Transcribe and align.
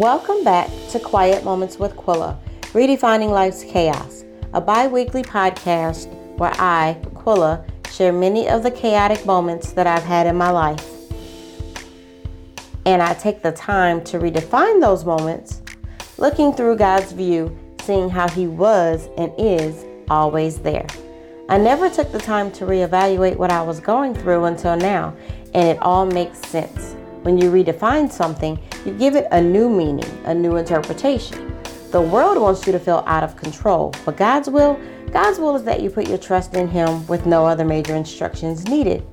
Welcome 0.00 0.44
back 0.44 0.70
to 0.92 0.98
Quiet 0.98 1.44
Moments 1.44 1.78
with 1.78 1.94
Quilla, 1.94 2.38
Redefining 2.72 3.28
Life's 3.28 3.62
Chaos, 3.64 4.24
a 4.54 4.58
bi 4.58 4.86
weekly 4.86 5.22
podcast 5.22 6.08
where 6.38 6.54
I, 6.54 6.96
Quilla, 7.12 7.68
share 7.92 8.10
many 8.10 8.48
of 8.48 8.62
the 8.62 8.70
chaotic 8.70 9.26
moments 9.26 9.72
that 9.72 9.86
I've 9.86 10.02
had 10.02 10.26
in 10.26 10.36
my 10.36 10.48
life. 10.48 10.90
And 12.86 13.02
I 13.02 13.12
take 13.12 13.42
the 13.42 13.52
time 13.52 14.02
to 14.04 14.18
redefine 14.18 14.80
those 14.80 15.04
moments, 15.04 15.60
looking 16.16 16.54
through 16.54 16.76
God's 16.76 17.12
view, 17.12 17.54
seeing 17.82 18.08
how 18.08 18.26
He 18.26 18.46
was 18.46 19.10
and 19.18 19.30
is 19.36 19.84
always 20.08 20.60
there. 20.60 20.86
I 21.50 21.58
never 21.58 21.90
took 21.90 22.10
the 22.10 22.20
time 22.20 22.50
to 22.52 22.64
reevaluate 22.64 23.36
what 23.36 23.50
I 23.52 23.60
was 23.60 23.80
going 23.80 24.14
through 24.14 24.46
until 24.46 24.76
now, 24.76 25.14
and 25.52 25.68
it 25.68 25.78
all 25.82 26.06
makes 26.06 26.38
sense. 26.38 26.96
When 27.20 27.36
you 27.36 27.50
redefine 27.50 28.10
something, 28.10 28.58
you 28.84 28.92
give 28.92 29.14
it 29.14 29.26
a 29.30 29.40
new 29.40 29.68
meaning, 29.68 30.10
a 30.24 30.34
new 30.34 30.56
interpretation. 30.56 31.54
The 31.90 32.00
world 32.00 32.38
wants 32.38 32.66
you 32.66 32.72
to 32.72 32.78
feel 32.78 33.02
out 33.06 33.24
of 33.24 33.36
control, 33.36 33.92
but 34.04 34.16
God's 34.16 34.48
will, 34.48 34.80
God's 35.12 35.38
will 35.38 35.56
is 35.56 35.64
that 35.64 35.82
you 35.82 35.90
put 35.90 36.08
your 36.08 36.18
trust 36.18 36.54
in 36.54 36.68
Him 36.68 37.06
with 37.06 37.26
no 37.26 37.44
other 37.44 37.64
major 37.64 37.96
instructions 37.96 38.66
needed. 38.66 39.04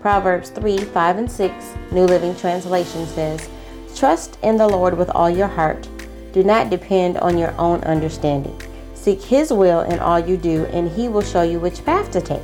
Proverbs 0.00 0.50
3 0.50 0.78
5 0.78 1.18
and 1.18 1.30
6, 1.30 1.64
New 1.90 2.04
Living 2.04 2.34
Translation 2.36 3.06
says, 3.06 3.48
Trust 3.94 4.38
in 4.42 4.56
the 4.56 4.68
Lord 4.68 4.96
with 4.96 5.10
all 5.10 5.28
your 5.28 5.48
heart. 5.48 5.88
Do 6.32 6.42
not 6.42 6.70
depend 6.70 7.18
on 7.18 7.36
your 7.36 7.52
own 7.58 7.80
understanding. 7.80 8.58
Seek 8.94 9.20
His 9.20 9.52
will 9.52 9.80
in 9.80 9.98
all 9.98 10.18
you 10.18 10.36
do, 10.36 10.64
and 10.66 10.88
He 10.90 11.08
will 11.08 11.22
show 11.22 11.42
you 11.42 11.60
which 11.60 11.84
path 11.84 12.10
to 12.12 12.20
take. 12.20 12.40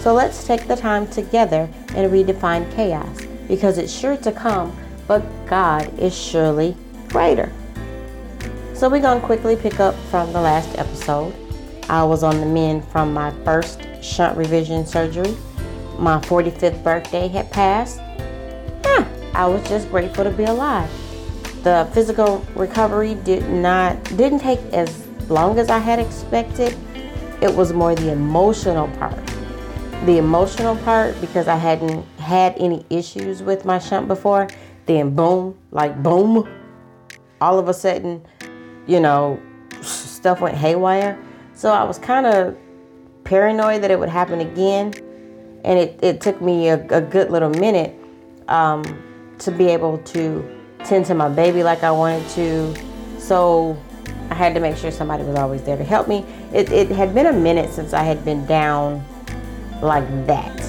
So 0.00 0.12
let's 0.12 0.44
take 0.44 0.68
the 0.68 0.76
time 0.76 1.06
together 1.06 1.68
and 1.94 2.12
redefine 2.12 2.70
chaos 2.74 3.20
because 3.46 3.78
it's 3.78 3.92
sure 3.92 4.16
to 4.18 4.32
come, 4.32 4.76
but 5.08 5.24
God 5.46 5.98
is 5.98 6.16
surely 6.16 6.76
greater. 7.08 7.50
So 8.74 8.88
we're 8.88 9.00
going 9.00 9.20
to 9.20 9.26
quickly 9.26 9.56
pick 9.56 9.80
up 9.80 9.96
from 10.10 10.32
the 10.32 10.40
last 10.40 10.78
episode. 10.78 11.34
I 11.88 12.04
was 12.04 12.22
on 12.22 12.38
the 12.38 12.46
mend 12.46 12.84
from 12.88 13.12
my 13.12 13.32
first 13.44 13.80
shunt 14.02 14.36
revision 14.36 14.86
surgery. 14.86 15.34
My 15.98 16.20
45th 16.20 16.84
birthday 16.84 17.26
had 17.26 17.50
passed. 17.50 17.98
Yeah, 18.84 19.08
I 19.34 19.46
was 19.46 19.66
just 19.68 19.90
grateful 19.90 20.22
to 20.24 20.30
be 20.30 20.44
alive. 20.44 20.90
The 21.64 21.88
physical 21.92 22.46
recovery 22.54 23.16
did 23.24 23.48
not 23.48 24.02
didn't 24.16 24.40
take 24.40 24.60
as 24.72 25.08
long 25.28 25.58
as 25.58 25.70
I 25.70 25.78
had 25.78 25.98
expected. 25.98 26.76
It 27.40 27.52
was 27.52 27.72
more 27.72 27.94
the 27.94 28.12
emotional 28.12 28.88
part 28.98 29.28
the 30.04 30.18
emotional 30.18 30.76
part 30.76 31.20
because 31.20 31.48
I 31.48 31.56
hadn't 31.56 32.04
had 32.18 32.54
any 32.58 32.84
issues 32.88 33.42
with 33.42 33.64
my 33.64 33.78
shunt 33.78 34.06
before. 34.06 34.48
Then 34.88 35.14
boom, 35.14 35.54
like 35.70 36.02
boom, 36.02 36.48
all 37.42 37.58
of 37.58 37.68
a 37.68 37.74
sudden, 37.74 38.26
you 38.86 39.00
know, 39.00 39.38
stuff 39.82 40.40
went 40.40 40.56
haywire. 40.56 41.18
So 41.52 41.70
I 41.70 41.84
was 41.84 41.98
kind 41.98 42.26
of 42.26 42.56
paranoid 43.24 43.82
that 43.82 43.90
it 43.90 43.98
would 43.98 44.08
happen 44.08 44.40
again. 44.40 44.94
And 45.62 45.78
it, 45.78 45.98
it 46.02 46.20
took 46.22 46.40
me 46.40 46.68
a, 46.68 46.82
a 46.88 47.02
good 47.02 47.30
little 47.30 47.50
minute 47.50 47.94
um, 48.48 48.82
to 49.40 49.50
be 49.50 49.66
able 49.66 49.98
to 49.98 50.58
tend 50.84 51.04
to 51.06 51.14
my 51.14 51.28
baby 51.28 51.62
like 51.62 51.82
I 51.82 51.90
wanted 51.90 52.26
to. 52.30 52.74
So 53.20 53.76
I 54.30 54.34
had 54.34 54.54
to 54.54 54.60
make 54.60 54.78
sure 54.78 54.90
somebody 54.90 55.22
was 55.22 55.36
always 55.36 55.62
there 55.64 55.76
to 55.76 55.84
help 55.84 56.08
me. 56.08 56.24
It, 56.54 56.72
it 56.72 56.88
had 56.88 57.14
been 57.14 57.26
a 57.26 57.32
minute 57.32 57.70
since 57.70 57.92
I 57.92 58.04
had 58.04 58.24
been 58.24 58.46
down 58.46 59.04
like 59.82 60.08
that. 60.26 60.62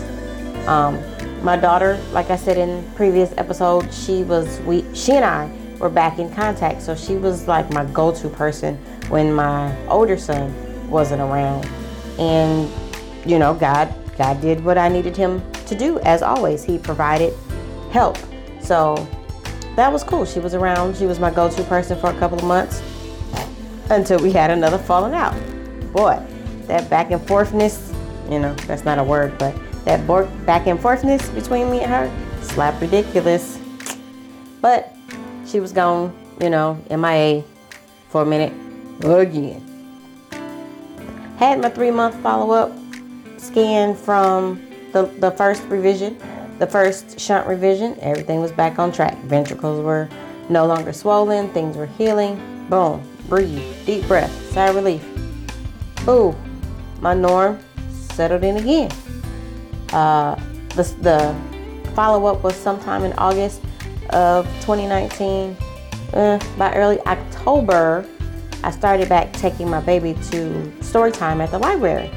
Um, 0.68 1.02
my 1.44 1.56
daughter, 1.56 2.00
like 2.12 2.30
I 2.30 2.36
said 2.36 2.58
in 2.58 2.90
previous 2.96 3.34
episode, 3.38 3.94
she 3.94 4.24
was 4.24 4.60
we 4.62 4.84
she 4.94 5.14
and 5.14 5.26
I 5.26 5.52
were 5.80 5.90
back 5.90 6.20
in 6.20 6.34
contact, 6.34 6.82
so 6.82 6.96
she 6.96 7.16
was 7.16 7.48
like 7.48 7.70
my 7.72 7.86
go-to 7.86 8.30
person 8.30 8.76
when 9.10 9.34
my 9.34 9.76
older 9.88 10.18
son 10.18 10.54
wasn't 10.90 11.22
around. 11.22 11.66
And 12.20 12.70
you 13.26 13.40
know, 13.40 13.54
God 13.54 13.94
God 14.18 14.42
did 14.42 14.64
what 14.64 14.78
I 14.78 14.90
needed 14.90 15.16
him 15.16 15.42
to 15.68 15.76
do 15.76 16.00
as 16.00 16.22
always. 16.22 16.64
He 16.64 16.78
provided 16.78 17.34
help. 17.92 18.18
So 18.62 18.96
that 19.76 19.92
was 19.92 20.04
cool. 20.04 20.26
She 20.26 20.40
was 20.40 20.54
around. 20.54 20.98
She 20.98 21.06
was 21.06 21.20
my 21.20 21.32
go-to 21.32 21.64
person 21.64 22.00
for 22.00 22.10
a 22.10 22.20
couple 22.20 22.38
of 22.38 22.44
months 22.44 22.82
until 23.90 24.20
we 24.20 24.32
had 24.32 24.52
another 24.52 24.78
falling 24.78 25.14
out. 25.14 25.34
Boy, 25.94 26.22
that 26.68 26.90
back 26.90 27.12
and 27.12 27.22
forthness 27.22 27.90
you 28.30 28.40
know, 28.40 28.54
that's 28.68 28.86
not 28.86 29.00
a 29.00 29.04
word, 29.04 29.38
but 29.38 29.56
that 29.98 30.46
back 30.46 30.68
and 30.68 30.80
forthness 30.80 31.34
between 31.34 31.72
me 31.72 31.82
and 31.82 31.92
her, 31.92 32.44
slap 32.44 32.80
ridiculous. 32.80 33.60
But 34.62 34.96
she 35.48 35.60
was 35.60 35.72
gone, 35.72 36.16
you 36.40 36.52
know, 36.52 36.80
MIA 36.92 37.44
for 38.10 38.22
a 38.22 38.26
minute 38.26 38.54
again. 39.04 39.66
Had 41.38 41.60
my 41.62 41.70
three 41.70 41.90
month 41.90 42.16
follow 42.18 42.52
up 42.52 42.72
scan 43.38 43.96
from 43.96 44.62
the, 44.92 45.06
the 45.18 45.32
first 45.32 45.64
revision, 45.64 46.20
the 46.60 46.68
first 46.68 47.20
shunt 47.20 47.48
revision. 47.48 47.98
Everything 48.02 48.42
was 48.42 48.52
back 48.52 48.78
on 48.78 48.92
track. 48.92 49.18
Ventricles 49.24 49.82
were 49.82 50.08
no 50.50 50.68
longer 50.68 50.94
swollen, 50.94 51.50
things 51.50 51.76
were 51.76 51.88
healing. 51.88 52.36
Boom, 52.70 53.02
breathe, 53.28 53.64
deep 53.88 54.06
breath, 54.08 54.32
sigh 54.52 54.70
relief. 54.70 55.04
Ooh, 56.08 56.36
my 57.00 57.16
norm 57.16 57.58
settled 57.90 58.44
in 58.44 58.58
again. 58.58 58.92
Uh, 59.94 60.36
the 60.76 60.84
the 61.02 61.36
follow 61.96 62.26
up 62.28 62.44
was 62.44 62.56
sometime 62.56 63.04
in 63.04 63.14
August 63.14 63.62
of 64.12 64.46
2019. 64.62 65.56
Uh, 66.14 66.40
by 66.58 66.74
early 66.74 67.00
October, 67.02 68.06
I 68.64 68.72
started 68.72 69.10
back 69.10 69.32
taking 69.34 69.70
my 69.70 69.80
baby 69.80 70.16
to 70.32 70.84
story 70.84 71.12
time 71.12 71.42
at 71.42 71.52
the 71.52 71.60
library. 71.60 72.10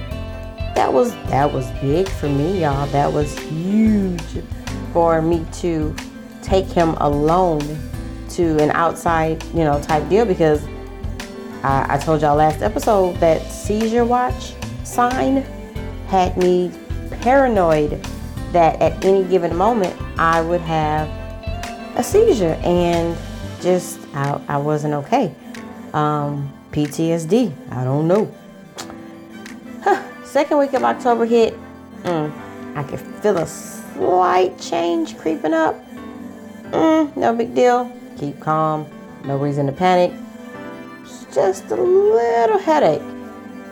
That 0.75 0.93
was 0.93 1.13
that 1.27 1.53
was 1.53 1.71
big 1.81 2.09
for 2.09 2.29
me, 2.29 2.63
y'all. 2.63 2.87
That 2.89 3.13
was 3.13 3.39
huge 3.39 4.43
for 4.93 5.23
me 5.23 5.47
to 5.61 5.95
take 6.43 6.67
him 6.67 6.91
alone 6.99 7.63
to 8.31 8.59
an 8.59 8.71
outside, 8.71 9.43
you 9.55 9.65
know, 9.65 9.81
type 9.83 10.09
deal 10.09 10.25
because 10.25 10.65
I, 11.63 11.87
I 11.91 11.99
told 11.99 12.23
y'all 12.23 12.37
last 12.37 12.63
episode 12.63 13.17
that 13.17 13.43
seizure 13.51 14.05
watch 14.05 14.55
sign 14.85 15.45
had 16.09 16.37
me 16.37 16.71
paranoid 17.21 18.03
that 18.53 18.81
at 18.81 19.05
any 19.05 19.25
given 19.25 19.55
moment 19.57 19.95
I 20.19 20.41
would 20.41 20.61
have 20.63 21.09
a 21.97 22.03
seizure 22.03 22.59
and 22.63 23.17
just 23.61 24.01
I, 24.15 24.41
I 24.49 24.57
wasn't 24.59 24.95
okay. 24.95 25.35
Um, 25.93 26.53
PTSD, 26.73 27.53
I 27.71 27.85
don't 27.85 28.09
know. 28.09 28.33
Huh. 29.83 30.03
Second 30.25 30.59
week 30.59 30.73
of 30.73 30.83
October 30.83 31.27
hit, 31.27 31.55
mm, 32.03 32.77
I 32.77 32.83
could 32.83 33.01
feel 33.01 33.37
a 33.39 33.47
slight 33.47 34.59
change 34.59 35.19
creeping 35.19 35.53
up. 35.53 35.77
Mm, 36.71 37.15
no 37.17 37.35
big 37.35 37.55
deal. 37.55 37.93
Keep 38.19 38.41
calm. 38.41 38.87
No 39.25 39.37
reason 39.37 39.67
to 39.67 39.73
panic. 39.73 40.13
It's 41.03 41.27
just 41.35 41.71
a 41.71 41.77
little 41.77 42.59
headache. 42.59 43.03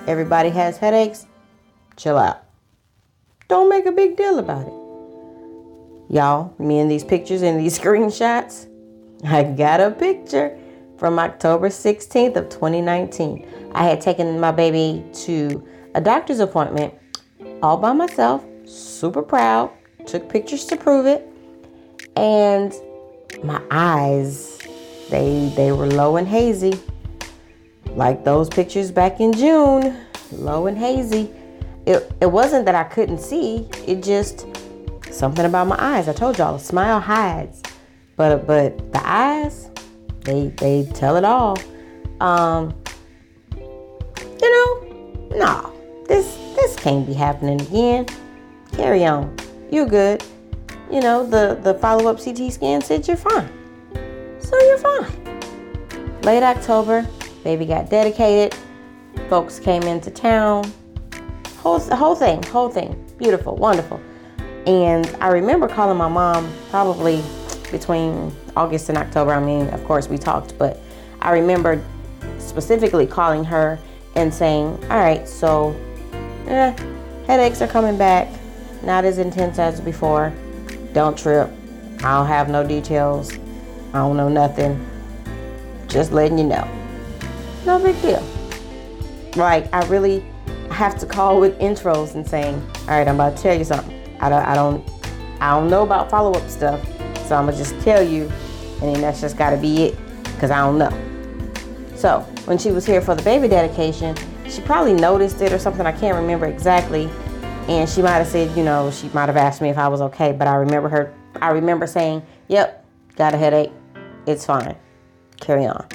Everybody 0.07 0.51
has 0.51 0.77
headaches 0.77 1.27
chill 1.97 2.19
out. 2.19 2.43
Don't 3.51 3.69
make 3.69 3.85
a 3.85 3.91
big 3.91 4.17
deal 4.17 4.39
about 4.39 4.65
it. 4.65 4.73
Y'all, 6.09 6.55
me 6.61 6.79
and 6.79 6.89
these 6.89 7.03
pictures 7.03 7.43
and 7.43 7.59
these 7.59 7.77
screenshots, 7.81 8.69
I 9.25 9.43
got 9.43 9.81
a 9.81 9.91
picture 9.91 10.57
from 10.99 11.19
October 11.19 11.69
16th 11.69 12.37
of 12.37 12.49
2019. 12.49 13.73
I 13.75 13.83
had 13.83 14.01
taken 14.01 14.39
my 14.39 14.53
baby 14.53 15.05
to 15.25 15.67
a 15.97 16.01
doctor's 16.01 16.39
appointment 16.39 16.95
all 17.61 17.77
by 17.77 17.93
myself, 17.93 18.45
super 18.67 19.21
proud, 19.21 19.73
took 20.07 20.29
pictures 20.29 20.65
to 20.67 20.77
prove 20.77 21.07
it. 21.07 21.27
And 22.15 22.73
my 23.43 23.61
eyes, 23.73 24.61
they 25.11 25.53
they 25.57 25.73
were 25.73 25.89
low 25.89 26.19
and 26.19 26.29
hazy. 26.29 26.79
Like 27.97 28.25
those 28.25 28.49
pictures 28.49 28.93
back 28.93 29.19
in 29.19 29.33
June, 29.33 29.97
low 30.31 30.69
and 30.69 30.79
hazy 30.79 31.29
it, 31.87 32.13
it 32.21 32.31
wasn't 32.31 32.67
that 32.67 32.75
I 32.75 32.85
couldn't 32.85 33.19
see. 33.19 33.69
It 33.87 34.03
just 34.03 34.47
something 35.11 35.45
about 35.45 35.67
my 35.67 35.77
eyes. 35.79 36.09
I 36.09 36.13
told 36.13 36.39
y'all, 36.39 36.57
a 36.57 36.61
smile 36.61 37.01
hides, 37.01 37.63
but 38.17 38.47
but 38.47 38.93
the 38.93 39.01
eyes, 39.05 39.71
they 40.21 40.49
they 40.49 40.85
tell 40.95 41.17
it 41.17 41.25
all. 41.25 41.59
Um, 42.21 42.75
you 43.57 44.41
know, 44.41 45.29
no, 45.37 45.73
this 46.07 46.37
this 46.57 46.77
can't 46.77 47.07
be 47.07 47.15
happening 47.15 47.61
again. 47.61 48.07
Carry 48.73 49.05
on. 49.05 49.37
You're 49.71 49.87
good. 49.87 50.23
You 50.91 51.01
know, 51.01 51.25
the 51.25 51.59
the 51.63 51.75
follow 51.75 52.11
up 52.11 52.23
CT 52.23 52.53
scan 52.53 52.83
said 52.83 53.07
you're 53.07 53.17
fine, 53.17 53.51
so 54.41 54.59
you're 54.61 54.79
fine. 54.79 56.21
Late 56.23 56.43
October, 56.43 57.07
baby 57.43 57.65
got 57.65 57.89
dedicated. 57.89 58.59
Folks 59.29 59.59
came 59.59 59.83
into 59.85 60.11
town 60.11 60.71
whole 61.61 61.79
whole 61.79 62.15
thing, 62.15 62.43
whole 62.45 62.71
thing, 62.71 62.97
beautiful, 63.19 63.55
wonderful. 63.57 64.01
And 64.67 65.07
I 65.21 65.29
remember 65.29 65.69
calling 65.69 65.97
my 65.97 66.09
mom 66.09 66.51
probably 66.71 67.23
between 67.71 68.35
August 68.57 68.89
and 68.89 68.97
October. 68.97 69.33
I 69.33 69.41
mean, 69.41 69.69
of 69.69 69.85
course, 69.85 70.09
we 70.09 70.19
talked, 70.19 70.57
but 70.59 70.81
I 71.21 71.33
remember 71.33 71.83
specifically 72.39 73.07
calling 73.07 73.45
her 73.45 73.79
and 74.17 74.33
saying, 74.33 74.67
All 74.85 74.99
right, 74.99 75.29
so 75.29 75.77
eh, 76.47 76.75
headaches 77.27 77.61
are 77.61 77.69
coming 77.69 77.97
back, 77.99 78.29
not 78.83 79.05
as 79.05 79.19
intense 79.19 79.59
as 79.59 79.81
before. 79.81 80.33
Don't 80.93 81.17
trip. 81.17 81.51
I 81.99 82.17
don't 82.17 82.27
have 82.27 82.49
no 82.49 82.67
details. 82.67 83.33
I 83.93 83.99
don't 83.99 84.17
know 84.17 84.31
nothing. 84.31 84.85
Just 85.89 86.13
letting 86.13 86.39
you 86.39 86.45
know. 86.45 86.67
No 87.67 87.79
big 87.79 88.01
deal. 88.01 88.25
Like, 89.37 89.73
I 89.75 89.85
really 89.87 90.25
have 90.71 90.99
to 91.01 91.07
call 91.07 91.41
with 91.41 91.59
intros 91.59 92.15
and 92.15 92.27
saying, 92.27 92.55
All 92.83 92.89
right, 92.89 93.07
I'm 93.07 93.17
about 93.17 93.37
to 93.37 93.43
tell 93.43 93.57
you 93.57 93.65
something. 93.65 93.97
I 94.21 94.29
don't, 94.29 94.45
I 94.45 94.55
don't, 94.55 94.89
I 95.41 95.59
don't 95.59 95.69
know 95.71 95.83
about 95.83 96.11
follow 96.11 96.33
up 96.33 96.49
stuff, 96.49 96.83
so 97.27 97.37
I'm 97.37 97.47
gonna 97.47 97.57
just 97.57 97.79
tell 97.81 98.03
you, 98.03 98.25
and 98.81 98.95
then 98.95 99.01
that's 99.01 99.21
just 99.21 99.37
gotta 99.37 99.57
be 99.57 99.85
it, 99.85 99.99
because 100.25 100.51
I 100.51 100.59
don't 100.59 100.79
know. 100.79 100.91
So, 101.97 102.21
when 102.47 102.57
she 102.57 102.71
was 102.71 102.87
here 102.87 103.01
for 103.01 103.15
the 103.15 103.23
baby 103.23 103.47
dedication, 103.47 104.17
she 104.49 104.61
probably 104.63 104.95
noticed 104.95 105.41
it 105.41 105.53
or 105.53 105.59
something. 105.59 105.87
I 105.87 105.93
can't 105.93 106.17
remember 106.17 106.47
exactly. 106.47 107.11
And 107.69 107.89
she 107.89 108.03
might 108.03 108.19
have 108.19 108.27
said, 108.27 108.57
you 108.57 108.65
know, 108.65 108.91
she 108.91 109.09
might 109.11 109.27
have 109.27 109.37
asked 109.37 109.61
me 109.61 109.69
if 109.69 109.79
I 109.79 109.87
was 109.87 110.01
okay. 110.01 110.33
But 110.33 110.49
I 110.49 110.57
remember 110.57 110.89
her, 110.89 111.15
I 111.41 111.51
remember 111.51 111.87
saying, 111.87 112.23
yep, 112.49 112.85
got 113.17 113.35
a 113.35 113.37
headache. 113.37 113.71
It's 114.27 114.45
fine. 114.45 114.77
Carry 115.41 115.67
on. 115.67 115.87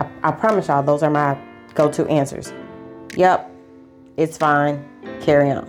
I, 0.00 0.08
I 0.24 0.32
promise 0.32 0.68
y'all, 0.68 0.82
those 0.82 1.02
are 1.02 1.10
my 1.10 1.38
go 1.74 1.90
to 1.92 2.06
answers. 2.08 2.52
Yep, 3.14 3.47
it's 4.18 4.36
fine. 4.36 4.84
Carry 5.22 5.50
on. 5.50 5.68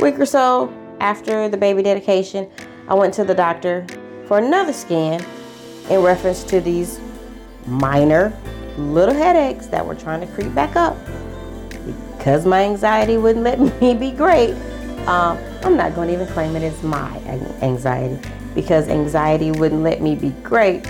Week 0.00 0.18
or 0.18 0.26
so 0.26 0.70
after 1.00 1.48
the 1.48 1.56
baby 1.56 1.82
dedication, 1.82 2.50
I 2.88 2.94
went 2.94 3.14
to 3.14 3.24
the 3.24 3.34
doctor 3.34 3.86
for 4.26 4.38
another 4.38 4.72
scan 4.72 5.24
in 5.88 6.02
reference 6.02 6.42
to 6.44 6.60
these 6.60 7.00
minor 7.66 8.36
little 8.76 9.14
headaches 9.14 9.66
that 9.68 9.86
were 9.86 9.94
trying 9.94 10.26
to 10.26 10.26
creep 10.34 10.52
back 10.54 10.74
up. 10.74 10.96
Because 12.18 12.44
my 12.44 12.62
anxiety 12.64 13.16
wouldn't 13.16 13.44
let 13.44 13.60
me 13.80 13.94
be 13.94 14.10
great, 14.10 14.54
um, 15.06 15.38
I'm 15.62 15.76
not 15.76 15.94
going 15.94 16.08
to 16.08 16.14
even 16.14 16.26
claim 16.26 16.56
it 16.56 16.62
as 16.62 16.82
my 16.82 17.16
anxiety 17.62 18.18
because 18.54 18.88
anxiety 18.88 19.52
wouldn't 19.52 19.82
let 19.82 20.02
me 20.02 20.16
be 20.16 20.30
great. 20.42 20.86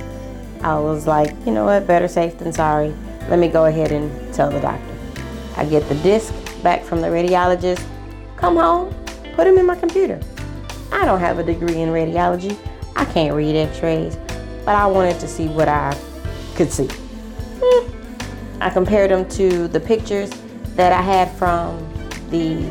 I 0.62 0.78
was 0.78 1.06
like, 1.06 1.34
you 1.44 1.52
know 1.52 1.66
what, 1.66 1.86
better 1.86 2.08
safe 2.08 2.38
than 2.38 2.52
sorry. 2.52 2.94
Let 3.28 3.38
me 3.38 3.48
go 3.48 3.66
ahead 3.66 3.92
and 3.92 4.32
tell 4.32 4.50
the 4.50 4.60
doctor. 4.60 4.93
I 5.56 5.64
get 5.64 5.88
the 5.88 5.94
disc 5.96 6.34
back 6.62 6.82
from 6.82 7.00
the 7.00 7.08
radiologist, 7.08 7.84
come 8.36 8.56
home, 8.56 8.94
put 9.34 9.44
them 9.44 9.58
in 9.58 9.66
my 9.66 9.76
computer. 9.76 10.20
I 10.92 11.04
don't 11.04 11.20
have 11.20 11.38
a 11.38 11.42
degree 11.42 11.80
in 11.80 11.88
radiology. 11.90 12.56
I 12.96 13.04
can't 13.06 13.34
read 13.34 13.56
x 13.56 13.82
rays, 13.82 14.16
but 14.64 14.74
I 14.74 14.86
wanted 14.86 15.18
to 15.20 15.28
see 15.28 15.48
what 15.48 15.68
I 15.68 15.96
could 16.54 16.70
see. 16.70 16.88
Hmm. 17.60 18.62
I 18.62 18.70
compared 18.70 19.10
them 19.10 19.28
to 19.30 19.68
the 19.68 19.80
pictures 19.80 20.30
that 20.76 20.92
I 20.92 21.02
had 21.02 21.30
from 21.32 21.78
the 22.30 22.70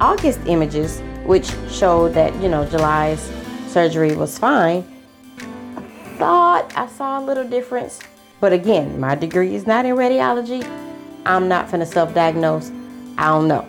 August 0.00 0.40
images, 0.46 1.00
which 1.24 1.52
showed 1.70 2.14
that, 2.14 2.34
you 2.42 2.48
know, 2.48 2.64
July's 2.66 3.30
surgery 3.68 4.16
was 4.16 4.38
fine. 4.38 4.84
I 5.76 5.82
thought 6.18 6.72
I 6.76 6.86
saw 6.88 7.20
a 7.20 7.24
little 7.24 7.48
difference. 7.48 8.00
But 8.40 8.52
again, 8.52 8.98
my 8.98 9.14
degree 9.14 9.54
is 9.54 9.66
not 9.66 9.84
in 9.84 9.96
radiology. 9.96 10.64
I'm 11.26 11.48
not 11.48 11.68
finna 11.68 11.86
self 11.86 12.14
diagnose. 12.14 12.70
I 13.18 13.28
don't 13.28 13.48
know. 13.48 13.68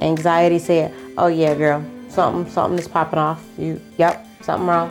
Anxiety 0.00 0.58
said, 0.58 0.94
oh 1.16 1.28
yeah, 1.28 1.54
girl, 1.54 1.84
something, 2.08 2.50
something 2.52 2.78
is 2.78 2.88
popping 2.88 3.18
off. 3.18 3.42
You, 3.56 3.80
yep, 3.96 4.26
something 4.42 4.66
wrong. 4.66 4.90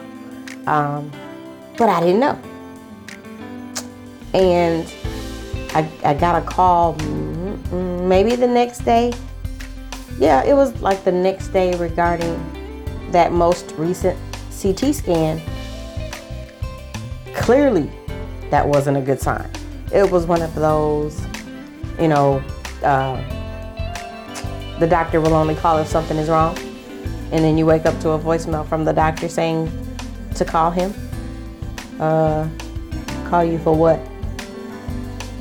Um, 0.65 1.11
but 1.77 1.89
I 1.89 1.99
didn't 1.99 2.19
know. 2.19 2.39
And 4.33 4.91
I, 5.75 5.89
I 6.03 6.13
got 6.13 6.41
a 6.41 6.45
call 6.45 6.95
mm, 6.95 8.07
maybe 8.07 8.35
the 8.35 8.47
next 8.47 8.79
day. 8.79 9.13
Yeah, 10.19 10.43
it 10.43 10.53
was 10.53 10.79
like 10.81 11.03
the 11.03 11.11
next 11.11 11.49
day 11.49 11.75
regarding 11.77 12.39
that 13.11 13.31
most 13.31 13.71
recent 13.77 14.17
CT 14.61 14.95
scan. 14.95 15.41
Clearly, 17.33 17.91
that 18.49 18.67
wasn't 18.67 18.97
a 18.97 19.01
good 19.01 19.19
sign. 19.19 19.49
It 19.91 20.09
was 20.09 20.25
one 20.25 20.41
of 20.41 20.53
those, 20.55 21.19
you 21.99 22.07
know, 22.07 22.43
uh, 22.83 23.17
the 24.79 24.87
doctor 24.87 25.21
will 25.21 25.33
only 25.33 25.55
call 25.55 25.77
if 25.77 25.87
something 25.87 26.17
is 26.17 26.29
wrong. 26.29 26.57
And 27.31 27.43
then 27.43 27.57
you 27.57 27.65
wake 27.65 27.85
up 27.85 27.99
to 28.01 28.09
a 28.11 28.19
voicemail 28.19 28.67
from 28.67 28.85
the 28.85 28.93
doctor 28.93 29.27
saying 29.27 29.71
to 30.35 30.45
call 30.45 30.71
him. 30.71 30.93
Uh, 31.99 32.47
call 33.29 33.43
you 33.43 33.57
for 33.59 33.75
what? 33.75 33.99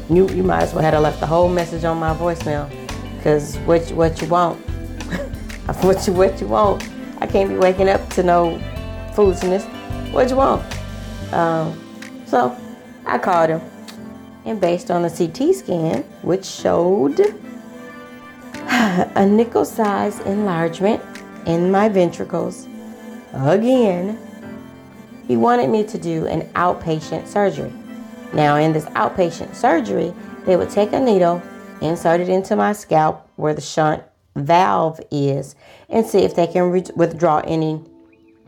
You 0.08 0.28
you 0.31 0.43
might 0.43 0.62
as 0.62 0.75
well 0.75 0.82
have 0.82 1.00
left 1.02 1.20
the 1.20 1.26
whole 1.26 1.49
message 1.49 1.84
on 1.84 1.99
my 1.99 2.14
voicemail, 2.14 2.70
cause 3.22 3.56
what 3.58 3.88
you, 3.88 3.96
what 3.96 4.20
you 4.20 4.28
want, 4.28 4.58
what 5.82 6.06
you 6.06 6.12
what 6.12 6.40
you 6.40 6.46
want. 6.46 6.88
I 7.20 7.26
can't 7.26 7.48
be 7.48 7.56
waking 7.56 7.88
up 7.88 8.08
to 8.10 8.22
no 8.22 8.58
foolishness. 9.14 9.64
What 10.12 10.28
you 10.28 10.37
want? 10.37 10.62
Um, 11.32 11.78
so 12.26 12.56
I 13.06 13.19
called 13.19 13.50
him, 13.50 13.60
and 14.44 14.60
based 14.60 14.90
on 14.90 15.02
the 15.02 15.10
CT 15.10 15.54
scan, 15.54 16.02
which 16.22 16.44
showed 16.44 17.20
a 18.54 19.26
nickel-sized 19.26 20.26
enlargement 20.26 21.02
in 21.46 21.70
my 21.70 21.88
ventricles, 21.88 22.66
again, 23.32 24.18
he 25.26 25.36
wanted 25.36 25.70
me 25.70 25.84
to 25.84 25.98
do 25.98 26.26
an 26.26 26.42
outpatient 26.54 27.26
surgery. 27.26 27.72
Now, 28.32 28.56
in 28.56 28.72
this 28.72 28.84
outpatient 28.86 29.54
surgery, 29.54 30.12
they 30.46 30.56
would 30.56 30.70
take 30.70 30.92
a 30.92 31.00
needle, 31.00 31.42
insert 31.80 32.20
it 32.20 32.28
into 32.28 32.56
my 32.56 32.72
scalp 32.72 33.28
where 33.36 33.54
the 33.54 33.60
shunt 33.60 34.02
valve 34.34 35.00
is, 35.10 35.54
and 35.88 36.06
see 36.06 36.20
if 36.20 36.34
they 36.34 36.46
can 36.46 36.70
re- 36.70 36.84
withdraw 36.96 37.38
any 37.46 37.82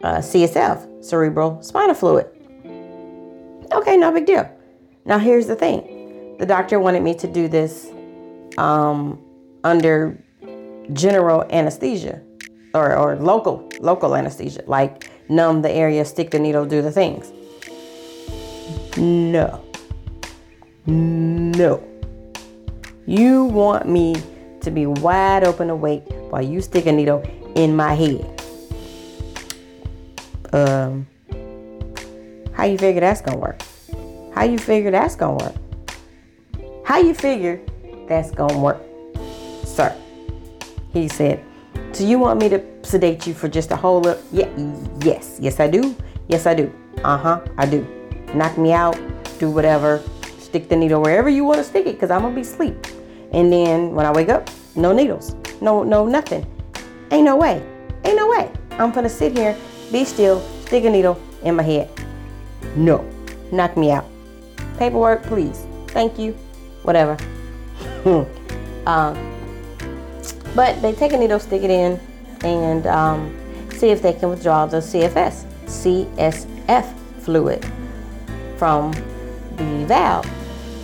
uh, 0.03 0.17
CSF, 0.17 1.05
cerebral 1.05 1.63
spinal 1.63 1.95
fluid. 1.95 2.27
Okay, 3.73 3.97
no 3.97 4.13
big 4.13 4.27
deal. 4.27 4.49
Now, 5.07 5.19
here's 5.19 5.47
the 5.47 5.57
thing 5.57 6.37
the 6.39 6.47
doctor 6.47 6.81
wanted 6.81 7.03
me 7.03 7.15
to 7.15 7.27
do 7.27 7.47
this 7.49 7.91
um, 8.59 9.19
under 9.63 10.19
general 10.93 11.45
anesthesia 11.51 12.21
or, 12.75 12.97
or 12.97 13.17
local 13.17 13.69
local 13.81 14.17
anesthesia, 14.17 14.63
like 14.67 15.11
numb 15.29 15.63
the 15.63 15.71
area, 15.71 16.05
stick 16.05 16.31
the 16.31 16.39
needle, 16.39 16.65
do 16.65 16.83
the 16.83 16.91
things. 16.91 17.33
No. 18.97 19.65
No. 20.87 21.83
You 23.07 23.45
want 23.45 23.89
me 23.89 24.17
to 24.61 24.71
be 24.71 24.87
wide 24.87 25.45
open 25.45 25.69
awake 25.69 26.05
while 26.31 26.43
you 26.43 26.61
stick 26.61 26.87
a 26.87 26.93
needle 26.93 27.23
in 27.55 27.77
my 27.77 27.95
head. 27.95 28.25
Um, 30.53 31.07
how 32.53 32.65
you 32.65 32.79
figure 32.79 33.01
that's 33.01 33.21
gonna 33.21 33.39
work? 33.39 33.61
How 34.35 34.45
you 34.45 34.59
figure 34.59 34.91
that's 34.91 35.17
gonna 35.17 35.37
work? 35.37 35.55
How 36.85 36.99
you 36.99 37.15
figure 37.15 37.61
that's 38.09 38.31
gonna 38.31 38.59
work, 38.59 38.83
sir? 39.65 39.95
He 40.93 41.09
said, 41.09 41.41
"Do 41.93 42.07
you 42.07 42.19
want 42.19 42.41
me 42.41 42.49
to 42.51 42.61
sedate 42.83 43.27
you 43.27 43.35
for 43.35 43.49
just 43.49 43.71
a 43.71 43.77
whole 43.77 44.01
little?" 44.01 44.23
Yeah, 44.33 44.49
yes, 45.01 45.39
yes 45.41 45.61
I 45.61 45.69
do. 45.69 45.95
Yes 46.29 46.47
I 46.47 46.55
do. 46.55 46.73
Uh 47.03 47.17
huh, 47.17 47.41
I 47.57 47.67
do. 47.67 47.87
Knock 48.35 48.59
me 48.59 48.73
out. 48.73 48.99
Do 49.39 49.51
whatever 49.51 50.01
stick 50.55 50.69
the 50.69 50.77
needle 50.77 51.03
wherever 51.03 51.29
you 51.29 51.43
want 51.43 51.59
to 51.59 51.65
stick 51.65 51.85
it 51.85 51.95
because 51.95 52.13
I'm 52.13 52.23
gonna 52.23 52.33
be 52.33 52.43
asleep. 52.43 52.77
And 53.33 53.53
then 53.53 53.93
when 53.93 54.07
I 54.07 54.13
wake 54.13 54.29
up, 54.29 54.49
no 54.77 54.93
needles, 54.93 55.35
no, 55.61 55.83
no, 55.83 56.07
nothing. 56.07 56.47
Ain't 57.11 57.25
no 57.25 57.35
way. 57.35 57.61
Ain't 58.05 58.17
no 58.17 58.29
way. 58.29 58.53
I'm 58.79 58.93
gonna 58.93 59.09
sit 59.09 59.37
here, 59.37 59.57
be 59.91 60.05
still, 60.05 60.41
stick 60.63 60.85
a 60.85 60.91
needle 60.91 61.21
in 61.43 61.57
my 61.57 61.65
head. 61.65 61.91
No, 62.77 63.05
knock 63.51 63.77
me 63.77 63.91
out. 63.91 64.07
Paperwork, 64.79 65.23
please. 65.25 65.65
Thank 65.89 66.19
you. 66.19 66.33
Whatever. 66.83 67.17
um, 68.87 69.35
but 70.55 70.81
they 70.83 70.93
take 70.93 71.13
a 71.13 71.17
needle, 71.17 71.39
stick 71.41 71.63
it 71.63 71.71
in, 71.71 72.01
and 72.45 72.87
um, 72.87 73.35
see 73.71 73.89
if 73.89 74.03
they 74.03 74.13
can 74.13 74.31
withdraw 74.31 74.67
the 74.67 74.79
CFS, 74.79 75.45
CSF 75.67 76.95
fluid 77.21 77.65
from 78.57 78.93
the 79.57 79.85
valve. 79.87 80.27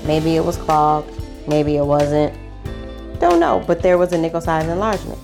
Maybe 0.06 0.37
it 0.37 0.44
was 0.44 0.56
clogged, 0.56 1.11
maybe 1.47 1.76
it 1.76 1.85
wasn't. 1.85 2.37
Don't 3.20 3.38
know, 3.38 3.62
but 3.66 3.82
there 3.82 3.99
was 3.99 4.12
a 4.12 4.18
nickel 4.18 4.40
size 4.40 4.66
enlargement. 4.66 5.18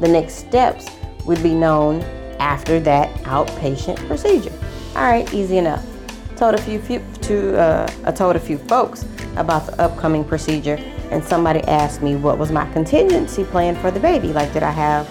The 0.00 0.08
next 0.08 0.34
steps 0.34 0.86
would 1.24 1.42
be 1.42 1.54
known 1.54 2.02
after 2.38 2.78
that 2.80 3.12
outpatient 3.24 3.96
procedure. 4.06 4.52
All 4.94 5.02
right, 5.02 5.32
easy 5.34 5.58
enough. 5.58 5.84
Told 6.36 6.54
a 6.54 6.62
few, 6.62 6.80
few 6.80 7.02
to 7.22 7.58
uh, 7.58 7.92
I 8.04 8.12
told 8.12 8.36
a 8.36 8.40
few 8.40 8.58
folks 8.58 9.04
about 9.36 9.66
the 9.66 9.80
upcoming 9.80 10.24
procedure, 10.24 10.76
and 11.10 11.22
somebody 11.22 11.60
asked 11.62 12.02
me 12.02 12.16
what 12.16 12.38
was 12.38 12.50
my 12.50 12.70
contingency 12.72 13.44
plan 13.44 13.76
for 13.76 13.90
the 13.90 14.00
baby. 14.00 14.32
Like, 14.32 14.52
did 14.52 14.62
I 14.62 14.70
have 14.70 15.08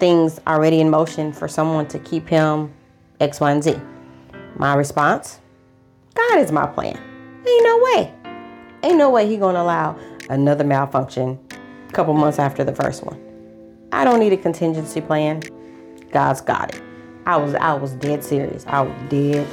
things 0.00 0.40
already 0.46 0.80
in 0.80 0.90
motion 0.90 1.32
for 1.32 1.46
someone 1.46 1.86
to 1.88 1.98
keep 1.98 2.26
him 2.26 2.72
X, 3.20 3.38
Y, 3.38 3.50
and 3.52 3.62
Z. 3.62 3.76
My 4.56 4.74
response 4.74 5.40
God 6.14 6.38
is 6.38 6.50
my 6.50 6.66
plan. 6.66 6.96
Ain't 7.46 7.64
no 7.64 7.78
way. 7.84 8.14
Ain't 8.82 8.98
no 8.98 9.10
way 9.10 9.28
he 9.28 9.36
gonna 9.36 9.62
allow 9.62 9.96
another 10.28 10.64
malfunction 10.64 11.38
a 11.88 11.92
couple 11.92 12.14
months 12.14 12.38
after 12.38 12.64
the 12.64 12.74
first 12.74 13.04
one. 13.04 13.20
I 13.92 14.04
don't 14.04 14.18
need 14.18 14.32
a 14.32 14.36
contingency 14.36 15.00
plan. 15.00 15.42
God's 16.10 16.40
got 16.40 16.74
it. 16.74 16.82
I 17.26 17.36
was 17.36 17.54
I 17.54 17.74
was 17.74 17.92
dead 17.92 18.24
serious. 18.24 18.64
I 18.66 18.80
was 18.80 19.10
dead 19.10 19.46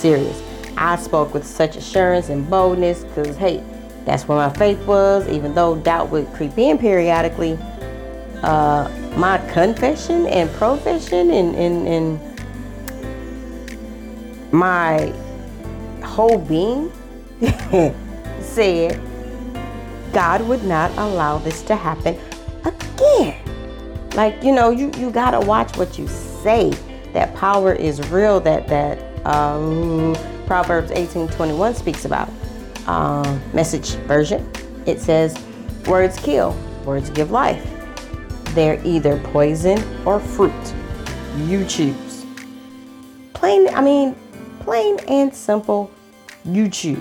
serious. 0.00 0.42
I 0.76 0.96
spoke 0.96 1.34
with 1.34 1.46
such 1.46 1.76
assurance 1.76 2.30
and 2.30 2.48
boldness 2.48 3.04
because 3.04 3.36
hey, 3.36 3.62
that's 4.04 4.26
where 4.26 4.38
my 4.38 4.50
faith 4.56 4.84
was. 4.86 5.28
Even 5.28 5.54
though 5.54 5.76
doubt 5.76 6.10
would 6.10 6.26
creep 6.32 6.56
in 6.56 6.78
periodically, 6.78 7.58
uh, 8.42 8.88
my 9.16 9.38
confession 9.52 10.26
and 10.26 10.50
profession 10.52 11.30
and, 11.30 11.54
and, 11.54 11.86
and 11.86 12.20
my 14.52 15.12
whole 16.02 16.38
being 16.38 16.90
said 18.40 19.00
God 20.12 20.40
would 20.48 20.64
not 20.64 20.90
allow 20.92 21.38
this 21.38 21.62
to 21.62 21.76
happen 21.76 22.18
again. 22.64 23.36
Like, 24.14 24.42
you 24.42 24.52
know, 24.52 24.70
you, 24.70 24.90
you 24.98 25.10
gotta 25.10 25.40
watch 25.40 25.76
what 25.76 25.98
you 25.98 26.08
say. 26.08 26.70
That 27.12 27.34
power 27.34 27.72
is 27.72 28.00
real 28.10 28.40
that 28.40 28.68
that 28.68 29.09
um, 29.24 30.16
Proverbs 30.46 30.90
18:21 30.90 31.74
speaks 31.74 32.04
about. 32.04 32.28
Um, 32.86 33.40
message 33.52 33.90
version. 34.06 34.50
It 34.86 35.00
says, 35.00 35.38
words 35.86 36.18
kill, 36.18 36.56
words 36.84 37.10
give 37.10 37.30
life. 37.30 37.64
They're 38.54 38.80
either 38.84 39.18
poison 39.32 39.78
or 40.04 40.18
fruit. 40.18 40.74
You 41.36 41.64
choose. 41.66 42.24
Plain, 43.34 43.68
I 43.74 43.80
mean, 43.80 44.16
plain 44.60 44.98
and 45.08 45.34
simple, 45.34 45.90
you 46.44 46.68
choose. 46.68 46.98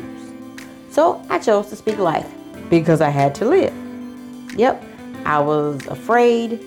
So 0.91 1.23
I 1.29 1.39
chose 1.39 1.69
to 1.69 1.75
speak 1.75 1.97
life 1.97 2.29
because 2.69 3.01
I 3.01 3.09
had 3.09 3.33
to 3.35 3.45
live. 3.45 3.73
Yep, 4.55 4.83
I 5.25 5.39
was 5.39 5.85
afraid. 5.87 6.59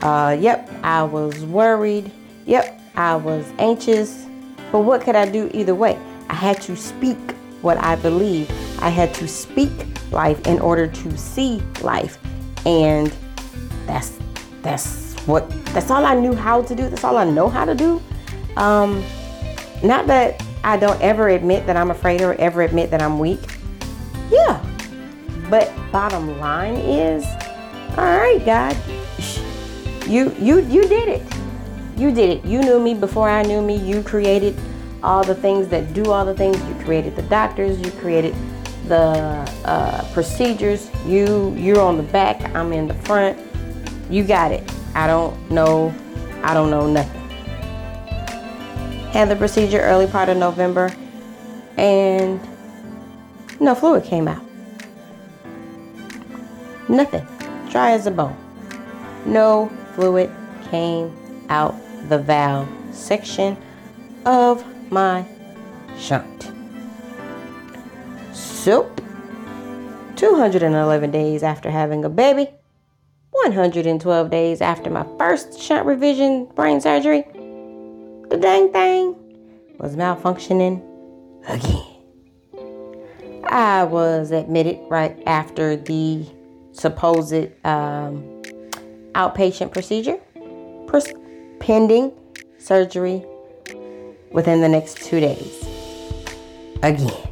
Uh, 0.00 0.36
yep, 0.38 0.70
I 0.82 1.02
was 1.02 1.44
worried. 1.44 2.10
Yep, 2.46 2.80
I 2.96 3.16
was 3.16 3.44
anxious. 3.58 4.26
But 4.72 4.80
what 4.80 5.02
could 5.02 5.16
I 5.16 5.28
do 5.28 5.50
either 5.52 5.74
way? 5.74 5.98
I 6.28 6.34
had 6.34 6.60
to 6.62 6.76
speak 6.76 7.18
what 7.62 7.76
I 7.78 7.96
believe. 7.96 8.50
I 8.80 8.88
had 8.88 9.12
to 9.14 9.28
speak 9.28 9.70
life 10.12 10.46
in 10.46 10.58
order 10.60 10.86
to 10.86 11.18
see 11.18 11.62
life. 11.82 12.18
And 12.66 13.12
that's 13.86 14.18
that's 14.62 15.14
what 15.26 15.50
that's 15.66 15.90
all 15.90 16.04
I 16.04 16.14
knew 16.14 16.34
how 16.34 16.62
to 16.62 16.74
do. 16.74 16.88
That's 16.88 17.04
all 17.04 17.16
I 17.16 17.24
know 17.24 17.48
how 17.48 17.64
to 17.64 17.74
do. 17.74 18.02
Um, 18.56 19.04
not 19.82 20.06
that 20.06 20.42
I 20.62 20.76
don't 20.76 21.00
ever 21.00 21.28
admit 21.28 21.66
that 21.66 21.76
I'm 21.76 21.90
afraid 21.90 22.20
or 22.20 22.34
ever 22.34 22.62
admit 22.62 22.90
that 22.90 23.02
I'm 23.02 23.18
weak. 23.18 23.40
Yeah. 24.30 24.64
But 25.48 25.72
bottom 25.90 26.38
line 26.38 26.76
is, 26.76 27.24
all 27.96 28.04
right, 28.04 28.40
God, 28.44 28.76
you 30.06 30.34
you 30.38 30.60
you 30.60 30.82
did 30.82 31.08
it. 31.08 31.29
You 32.00 32.10
did 32.10 32.30
it. 32.30 32.44
You 32.46 32.62
knew 32.62 32.80
me 32.80 32.94
before 32.94 33.28
I 33.28 33.42
knew 33.42 33.60
me. 33.60 33.76
You 33.76 34.02
created 34.02 34.56
all 35.02 35.22
the 35.22 35.34
things 35.34 35.68
that 35.68 35.92
do 35.92 36.10
all 36.10 36.24
the 36.24 36.34
things. 36.34 36.56
You 36.66 36.74
created 36.82 37.14
the 37.14 37.20
doctors. 37.24 37.78
You 37.78 37.90
created 38.00 38.34
the 38.86 39.46
uh, 39.66 40.10
procedures. 40.14 40.90
You 41.04 41.54
you're 41.58 41.78
on 41.78 41.98
the 41.98 42.02
back. 42.04 42.40
I'm 42.54 42.72
in 42.72 42.88
the 42.88 42.94
front. 42.94 43.38
You 44.08 44.24
got 44.24 44.50
it. 44.50 44.64
I 44.94 45.06
don't 45.06 45.50
know. 45.50 45.94
I 46.42 46.54
don't 46.54 46.70
know 46.70 46.90
nothing. 46.90 47.20
Had 49.10 49.28
the 49.28 49.36
procedure 49.36 49.82
early 49.82 50.06
part 50.06 50.30
of 50.30 50.38
November, 50.38 50.90
and 51.76 52.40
no 53.60 53.74
fluid 53.74 54.04
came 54.04 54.26
out. 54.26 54.42
Nothing. 56.88 57.26
Dry 57.68 57.90
as 57.90 58.06
a 58.06 58.10
bone. 58.10 58.38
No 59.26 59.70
fluid 59.94 60.30
came 60.70 61.14
out 61.50 61.74
the 62.08 62.18
valve 62.18 62.68
section 62.92 63.56
of 64.24 64.64
my 64.90 65.26
shunt. 65.98 66.52
So, 68.32 68.90
211 70.16 71.10
days 71.10 71.42
after 71.42 71.70
having 71.70 72.04
a 72.04 72.08
baby, 72.08 72.48
112 73.30 74.30
days 74.30 74.60
after 74.60 74.90
my 74.90 75.06
first 75.18 75.58
shunt 75.60 75.86
revision 75.86 76.46
brain 76.54 76.80
surgery, 76.80 77.24
the 78.28 78.36
dang 78.40 78.72
thing 78.72 79.14
was 79.78 79.96
malfunctioning 79.96 80.82
again. 81.48 81.86
I 83.44 83.84
was 83.84 84.30
admitted 84.30 84.78
right 84.88 85.20
after 85.26 85.76
the 85.76 86.24
supposed 86.72 87.48
um, 87.64 88.42
outpatient 89.14 89.72
procedure, 89.72 90.18
pending 91.60 92.10
surgery 92.58 93.24
within 94.32 94.60
the 94.60 94.68
next 94.68 94.96
two 94.96 95.20
days. 95.20 95.64
Again. 96.82 97.28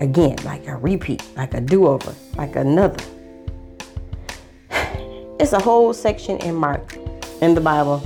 Again, 0.00 0.36
like 0.44 0.66
a 0.66 0.76
repeat, 0.76 1.22
like 1.36 1.52
a 1.52 1.60
do 1.60 1.86
over, 1.86 2.14
like 2.36 2.56
another. 2.56 3.04
It's 5.40 5.52
a 5.54 5.58
whole 5.58 5.94
section 5.94 6.36
in 6.38 6.54
Mark 6.54 6.96
in 7.40 7.54
the 7.54 7.60
Bible, 7.60 8.02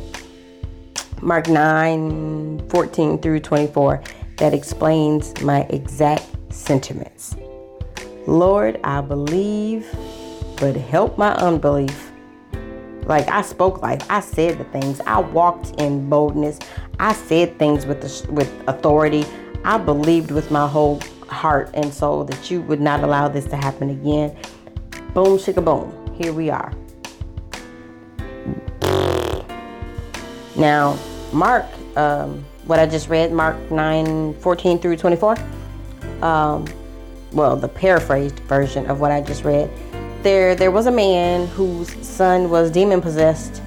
Mark 1.20 1.48
9 1.48 2.68
14 2.68 3.18
through 3.18 3.40
24, 3.40 4.02
that 4.38 4.54
explains 4.54 5.40
my 5.42 5.62
exact 5.62 6.26
sentiments. 6.50 7.36
Lord, 8.26 8.80
I 8.84 9.00
believe, 9.00 9.86
but 10.58 10.76
help 10.76 11.18
my 11.18 11.34
unbelief. 11.34 12.03
Like 13.06 13.28
I 13.28 13.42
spoke 13.42 13.82
life. 13.82 14.04
I 14.08 14.20
said 14.20 14.58
the 14.58 14.64
things. 14.64 15.00
I 15.06 15.20
walked 15.20 15.80
in 15.80 16.08
boldness. 16.08 16.58
I 16.98 17.12
said 17.12 17.58
things 17.58 17.86
with 17.86 18.00
the, 18.00 18.32
with 18.32 18.52
authority. 18.66 19.24
I 19.64 19.78
believed 19.78 20.30
with 20.30 20.50
my 20.50 20.66
whole 20.66 21.00
heart 21.28 21.70
and 21.74 21.92
soul 21.92 22.24
that 22.24 22.50
you 22.50 22.62
would 22.62 22.80
not 22.80 23.02
allow 23.02 23.28
this 23.28 23.44
to 23.46 23.56
happen 23.56 23.90
again. 23.90 24.36
Boom, 25.12 25.38
shika 25.38 25.64
boom. 25.64 26.14
Here 26.14 26.32
we 26.32 26.50
are. 26.50 26.72
Now, 30.56 30.98
Mark, 31.32 31.66
um, 31.96 32.44
what 32.66 32.78
I 32.78 32.86
just 32.86 33.08
read, 33.08 33.32
Mark 33.32 33.70
9 33.70 34.34
14 34.34 34.78
through 34.78 34.96
24, 34.96 35.36
um, 36.22 36.64
well, 37.32 37.56
the 37.56 37.68
paraphrased 37.68 38.38
version 38.40 38.86
of 38.86 39.00
what 39.00 39.10
I 39.10 39.20
just 39.20 39.44
read, 39.44 39.70
there 40.24 40.56
there 40.56 40.72
was 40.72 40.86
a 40.86 40.90
man 40.90 41.46
whose 41.48 41.94
son 42.04 42.50
was 42.50 42.70
demon 42.70 43.00
possessed, 43.00 43.62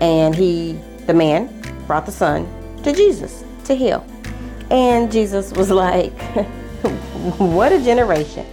and 0.00 0.34
he, 0.34 0.72
the 1.06 1.14
man, 1.14 1.46
brought 1.86 2.06
the 2.06 2.12
son 2.12 2.48
to 2.82 2.92
Jesus 2.92 3.44
to 3.66 3.74
heal. 3.76 4.04
And 4.70 5.12
Jesus 5.12 5.52
was 5.52 5.70
like, 5.70 6.12
What 7.38 7.72
a 7.72 7.80
generation. 7.80 8.46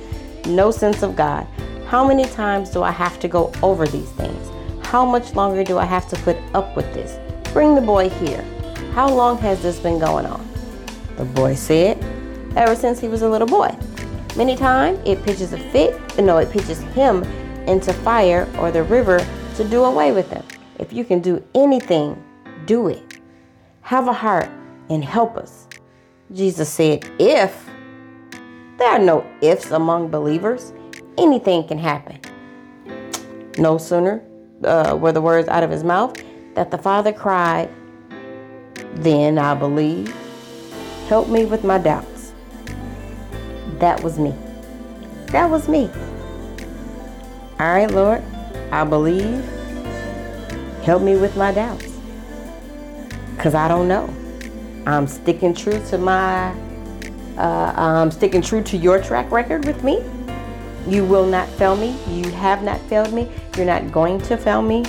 No 0.45 0.69
sense 0.69 1.01
of 1.01 1.15
God. 1.15 1.47
How 1.87 2.07
many 2.07 2.25
times 2.25 2.69
do 2.69 2.83
I 2.83 2.91
have 2.91 3.19
to 3.21 3.27
go 3.27 3.51
over 3.63 3.87
these 3.87 4.09
things? 4.11 4.51
How 4.85 5.05
much 5.05 5.33
longer 5.33 5.63
do 5.63 5.77
I 5.77 5.85
have 5.85 6.07
to 6.09 6.15
put 6.17 6.37
up 6.53 6.75
with 6.75 6.93
this? 6.93 7.19
Bring 7.53 7.73
the 7.73 7.81
boy 7.81 8.09
here. 8.09 8.43
How 8.93 9.09
long 9.09 9.37
has 9.39 9.61
this 9.61 9.79
been 9.79 9.99
going 9.99 10.25
on? 10.25 10.47
The 11.17 11.25
boy 11.25 11.55
said, 11.55 12.03
Ever 12.55 12.75
since 12.75 12.99
he 12.99 13.07
was 13.07 13.21
a 13.21 13.29
little 13.29 13.47
boy. 13.47 13.75
Many 14.35 14.55
times 14.57 14.99
it 15.05 15.23
pitches 15.23 15.53
a 15.53 15.57
fit, 15.71 15.95
no, 16.17 16.37
it 16.37 16.51
pitches 16.51 16.81
him 16.81 17.23
into 17.67 17.93
fire 17.93 18.49
or 18.57 18.71
the 18.71 18.83
river 18.83 19.25
to 19.55 19.63
do 19.67 19.83
away 19.83 20.11
with 20.11 20.29
them. 20.29 20.43
If 20.79 20.91
you 20.93 21.03
can 21.03 21.21
do 21.21 21.43
anything, 21.53 22.21
do 22.65 22.87
it. 22.87 23.19
Have 23.81 24.07
a 24.07 24.13
heart 24.13 24.49
and 24.89 25.03
help 25.03 25.37
us. 25.37 25.67
Jesus 26.33 26.69
said, 26.69 27.09
If 27.19 27.69
there 28.77 28.89
are 28.89 28.99
no 28.99 29.25
ifs 29.41 29.71
among 29.71 30.09
believers, 30.09 30.73
anything 31.17 31.67
can 31.67 31.77
happen. 31.77 32.19
No 33.57 33.77
sooner 33.77 34.23
uh, 34.63 34.97
were 34.99 35.11
the 35.11 35.21
words 35.21 35.47
out 35.47 35.63
of 35.63 35.69
his 35.69 35.83
mouth 35.83 36.15
that 36.55 36.71
the 36.71 36.77
father 36.77 37.13
cried, 37.13 37.69
Then 38.95 39.37
I 39.37 39.53
believe. 39.53 40.13
Help 41.07 41.29
me 41.29 41.45
with 41.45 41.63
my 41.63 41.77
doubts. 41.77 42.33
That 43.79 44.01
was 44.01 44.17
me. 44.17 44.33
That 45.27 45.49
was 45.49 45.67
me. 45.69 45.89
All 47.59 47.67
right, 47.67 47.89
Lord, 47.89 48.23
I 48.71 48.83
believe. 48.83 49.43
Help 50.83 51.01
me 51.01 51.15
with 51.17 51.35
my 51.37 51.51
doubts. 51.51 51.87
Because 53.35 53.55
I 53.55 53.67
don't 53.67 53.87
know. 53.87 54.13
I'm 54.85 55.07
sticking 55.07 55.53
true 55.53 55.83
to 55.87 55.97
my, 55.97 56.51
uh, 57.37 57.73
I'm 57.75 58.11
sticking 58.11 58.41
true 58.41 58.61
to 58.63 58.77
your 58.77 59.01
track 59.01 59.31
record 59.31 59.65
with 59.65 59.83
me. 59.83 60.03
You 60.87 61.05
will 61.05 61.25
not 61.25 61.49
fail 61.49 61.75
me. 61.75 61.97
You 62.07 62.29
have 62.31 62.61
not 62.61 62.79
failed 62.81 63.13
me. 63.13 63.31
You're 63.57 63.65
not 63.65 63.91
going 63.91 64.19
to 64.21 64.37
fail 64.37 64.61
me. 64.61 64.85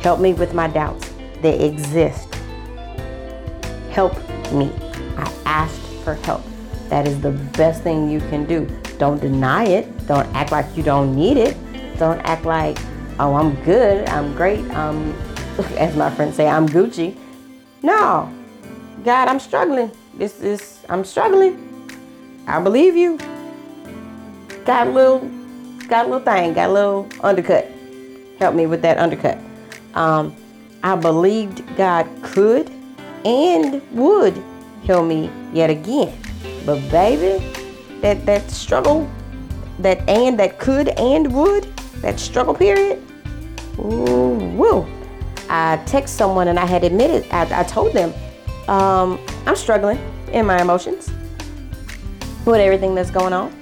Help 0.00 0.18
me 0.18 0.32
with 0.32 0.54
my 0.54 0.66
doubts. 0.66 1.10
They 1.42 1.60
exist. 1.68 2.28
help 3.90 4.14
me. 4.52 4.72
I 5.16 5.32
asked 5.44 5.80
for 6.04 6.14
help. 6.14 6.42
That 6.88 7.06
is 7.06 7.20
the 7.20 7.30
best 7.30 7.82
thing 7.82 8.10
you 8.10 8.20
can 8.20 8.44
do. 8.46 8.66
Don't 8.98 9.20
deny 9.20 9.64
it. 9.64 10.06
Don't 10.06 10.26
act 10.34 10.52
like 10.52 10.66
you 10.76 10.82
don't 10.82 11.14
need 11.14 11.36
it. 11.36 11.56
Don't 11.98 12.20
act 12.20 12.44
like, 12.44 12.78
oh, 13.18 13.34
I'm 13.34 13.54
good, 13.64 14.08
I'm 14.08 14.34
great, 14.34 14.68
um, 14.72 15.12
as 15.78 15.94
my 15.96 16.10
friends 16.10 16.36
say, 16.36 16.48
I'm 16.48 16.68
Gucci. 16.68 17.16
No, 17.82 18.32
God, 19.04 19.28
I'm 19.28 19.40
struggling. 19.40 19.90
This 20.14 20.40
is, 20.40 20.84
I'm 20.88 21.04
struggling. 21.04 21.68
I 22.46 22.60
believe 22.60 22.96
you. 22.96 23.18
Got 24.64 24.86
a 24.86 24.90
little, 24.90 25.20
got 25.88 26.06
a 26.06 26.08
little 26.08 26.24
thing, 26.24 26.54
got 26.54 26.70
a 26.70 26.72
little 26.72 27.08
undercut. 27.20 27.70
Help 28.38 28.54
me 28.54 28.66
with 28.66 28.82
that 28.82 28.98
undercut. 28.98 29.38
Um, 29.94 30.34
I 30.82 30.96
believed 30.96 31.62
God 31.76 32.08
could 32.22 32.70
and 33.24 33.80
would 33.92 34.42
heal 34.82 35.04
me 35.04 35.30
yet 35.52 35.70
again. 35.70 36.16
But 36.66 36.80
baby, 36.90 37.44
that 38.02 38.26
that 38.26 38.50
struggle, 38.50 39.10
that 39.78 40.06
and 40.08 40.38
that 40.38 40.58
could 40.58 40.88
and 40.90 41.32
would, 41.32 41.64
that 42.02 42.20
struggle 42.20 42.54
period. 42.54 43.02
Ooh, 43.78 44.52
woo. 44.54 44.86
I 45.48 45.82
text 45.86 46.16
someone 46.16 46.48
and 46.48 46.58
I 46.58 46.66
had 46.66 46.84
admitted, 46.84 47.26
I, 47.30 47.60
I 47.60 47.62
told 47.64 47.92
them, 47.92 48.12
um, 48.68 49.18
I'm 49.46 49.56
struggling 49.56 49.98
in 50.32 50.46
my 50.46 50.60
emotions 50.60 51.10
with 52.44 52.60
everything 52.60 52.94
that's 52.94 53.10
going 53.10 53.32
on. 53.32 53.52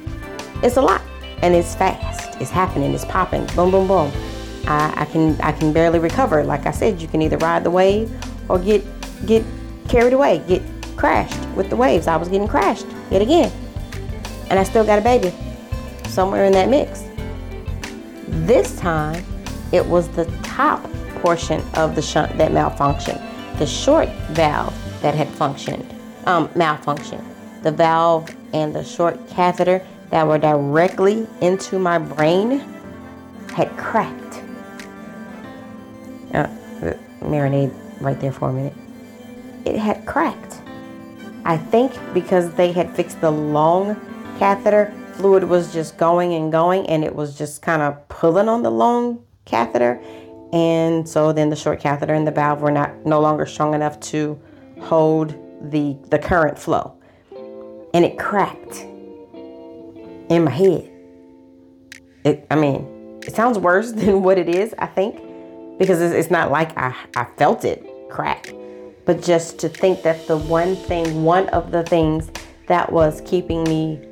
It's 0.62 0.76
a 0.76 0.82
lot 0.82 1.02
and 1.42 1.54
it's 1.54 1.74
fast. 1.74 2.40
It's 2.40 2.50
happening. 2.50 2.92
It's 2.92 3.04
popping. 3.04 3.46
Boom, 3.54 3.70
boom, 3.70 3.86
boom. 3.86 4.12
I, 4.66 4.92
I 4.96 5.04
can 5.06 5.40
I 5.40 5.52
can 5.52 5.72
barely 5.72 5.98
recover. 5.98 6.44
Like 6.44 6.66
I 6.66 6.70
said, 6.70 7.00
you 7.00 7.08
can 7.08 7.22
either 7.22 7.38
ride 7.38 7.64
the 7.64 7.70
wave 7.70 8.10
or 8.48 8.58
get 8.58 8.84
get 9.26 9.44
carried 9.88 10.12
away, 10.12 10.42
get 10.46 10.62
crashed 10.96 11.48
with 11.56 11.70
the 11.70 11.76
waves. 11.76 12.06
I 12.06 12.16
was 12.16 12.28
getting 12.28 12.48
crashed 12.48 12.86
yet 13.10 13.22
again. 13.22 13.50
And 14.50 14.58
I 14.58 14.64
still 14.64 14.84
got 14.84 14.98
a 14.98 15.02
baby 15.02 15.32
somewhere 16.08 16.44
in 16.44 16.52
that 16.52 16.68
mix. 16.68 17.04
This 18.26 18.76
time, 18.76 19.24
it 19.72 19.86
was 19.86 20.08
the 20.08 20.24
top 20.42 20.82
portion 21.22 21.62
of 21.74 21.94
the 21.94 22.02
shunt 22.02 22.36
that 22.38 22.50
malfunctioned, 22.50 23.58
the 23.58 23.66
short 23.66 24.08
valve 24.30 24.74
that 25.02 25.14
had 25.14 25.28
functioned, 25.28 25.86
um, 26.26 26.48
malfunctioned. 26.48 27.24
The 27.62 27.70
valve 27.70 28.34
and 28.52 28.74
the 28.74 28.82
short 28.82 29.28
catheter 29.28 29.86
that 30.10 30.26
were 30.26 30.38
directly 30.38 31.26
into 31.40 31.78
my 31.78 31.98
brain 31.98 32.60
had 33.54 33.70
cracked. 33.76 34.42
Uh, 36.34 36.46
marinade 37.20 37.74
right 38.00 38.18
there 38.20 38.32
for 38.32 38.50
a 38.50 38.52
minute. 38.52 38.74
It 39.64 39.76
had 39.76 40.06
cracked. 40.06 40.60
I 41.44 41.56
think 41.56 41.92
because 42.14 42.52
they 42.54 42.72
had 42.72 42.94
fixed 42.94 43.20
the 43.20 43.30
long 43.30 43.96
catheter, 44.40 44.90
fluid 45.12 45.44
was 45.44 45.70
just 45.70 45.98
going 45.98 46.32
and 46.32 46.50
going, 46.50 46.86
and 46.86 47.04
it 47.04 47.14
was 47.14 47.36
just 47.36 47.60
kind 47.60 47.82
of 47.82 48.08
pulling 48.08 48.48
on 48.48 48.62
the 48.62 48.70
long 48.70 49.22
catheter. 49.44 50.00
And 50.54 51.06
so 51.06 51.30
then 51.30 51.50
the 51.50 51.56
short 51.56 51.78
catheter 51.78 52.14
and 52.14 52.26
the 52.26 52.30
valve 52.30 52.62
were 52.62 52.70
not 52.70 53.04
no 53.04 53.20
longer 53.20 53.44
strong 53.44 53.74
enough 53.74 54.00
to 54.00 54.40
hold 54.80 55.34
the 55.70 55.94
the 56.08 56.18
current 56.18 56.58
flow. 56.58 56.96
And 57.92 58.02
it 58.02 58.18
cracked 58.18 58.76
in 60.30 60.44
my 60.44 60.50
head. 60.50 60.90
It 62.24 62.46
I 62.50 62.56
mean, 62.56 63.20
it 63.26 63.36
sounds 63.36 63.58
worse 63.58 63.92
than 64.00 64.22
what 64.22 64.38
it 64.38 64.48
is, 64.48 64.74
I 64.78 64.86
think, 64.86 65.16
because 65.78 66.00
it's, 66.00 66.30
not 66.30 66.50
like 66.50 66.76
I, 66.78 66.96
I 67.14 67.26
felt 67.36 67.66
it 67.66 67.86
crack 68.08 68.54
but 69.06 69.22
just 69.22 69.58
to 69.58 69.68
think 69.68 70.02
that 70.02 70.26
the 70.28 70.36
one 70.36 70.76
thing, 70.76 71.24
one 71.24 71.48
of 71.48 71.72
the 71.72 71.82
things 71.82 72.30
that 72.68 72.92
was 72.92 73.22
keeping 73.22 73.64
me 73.64 74.09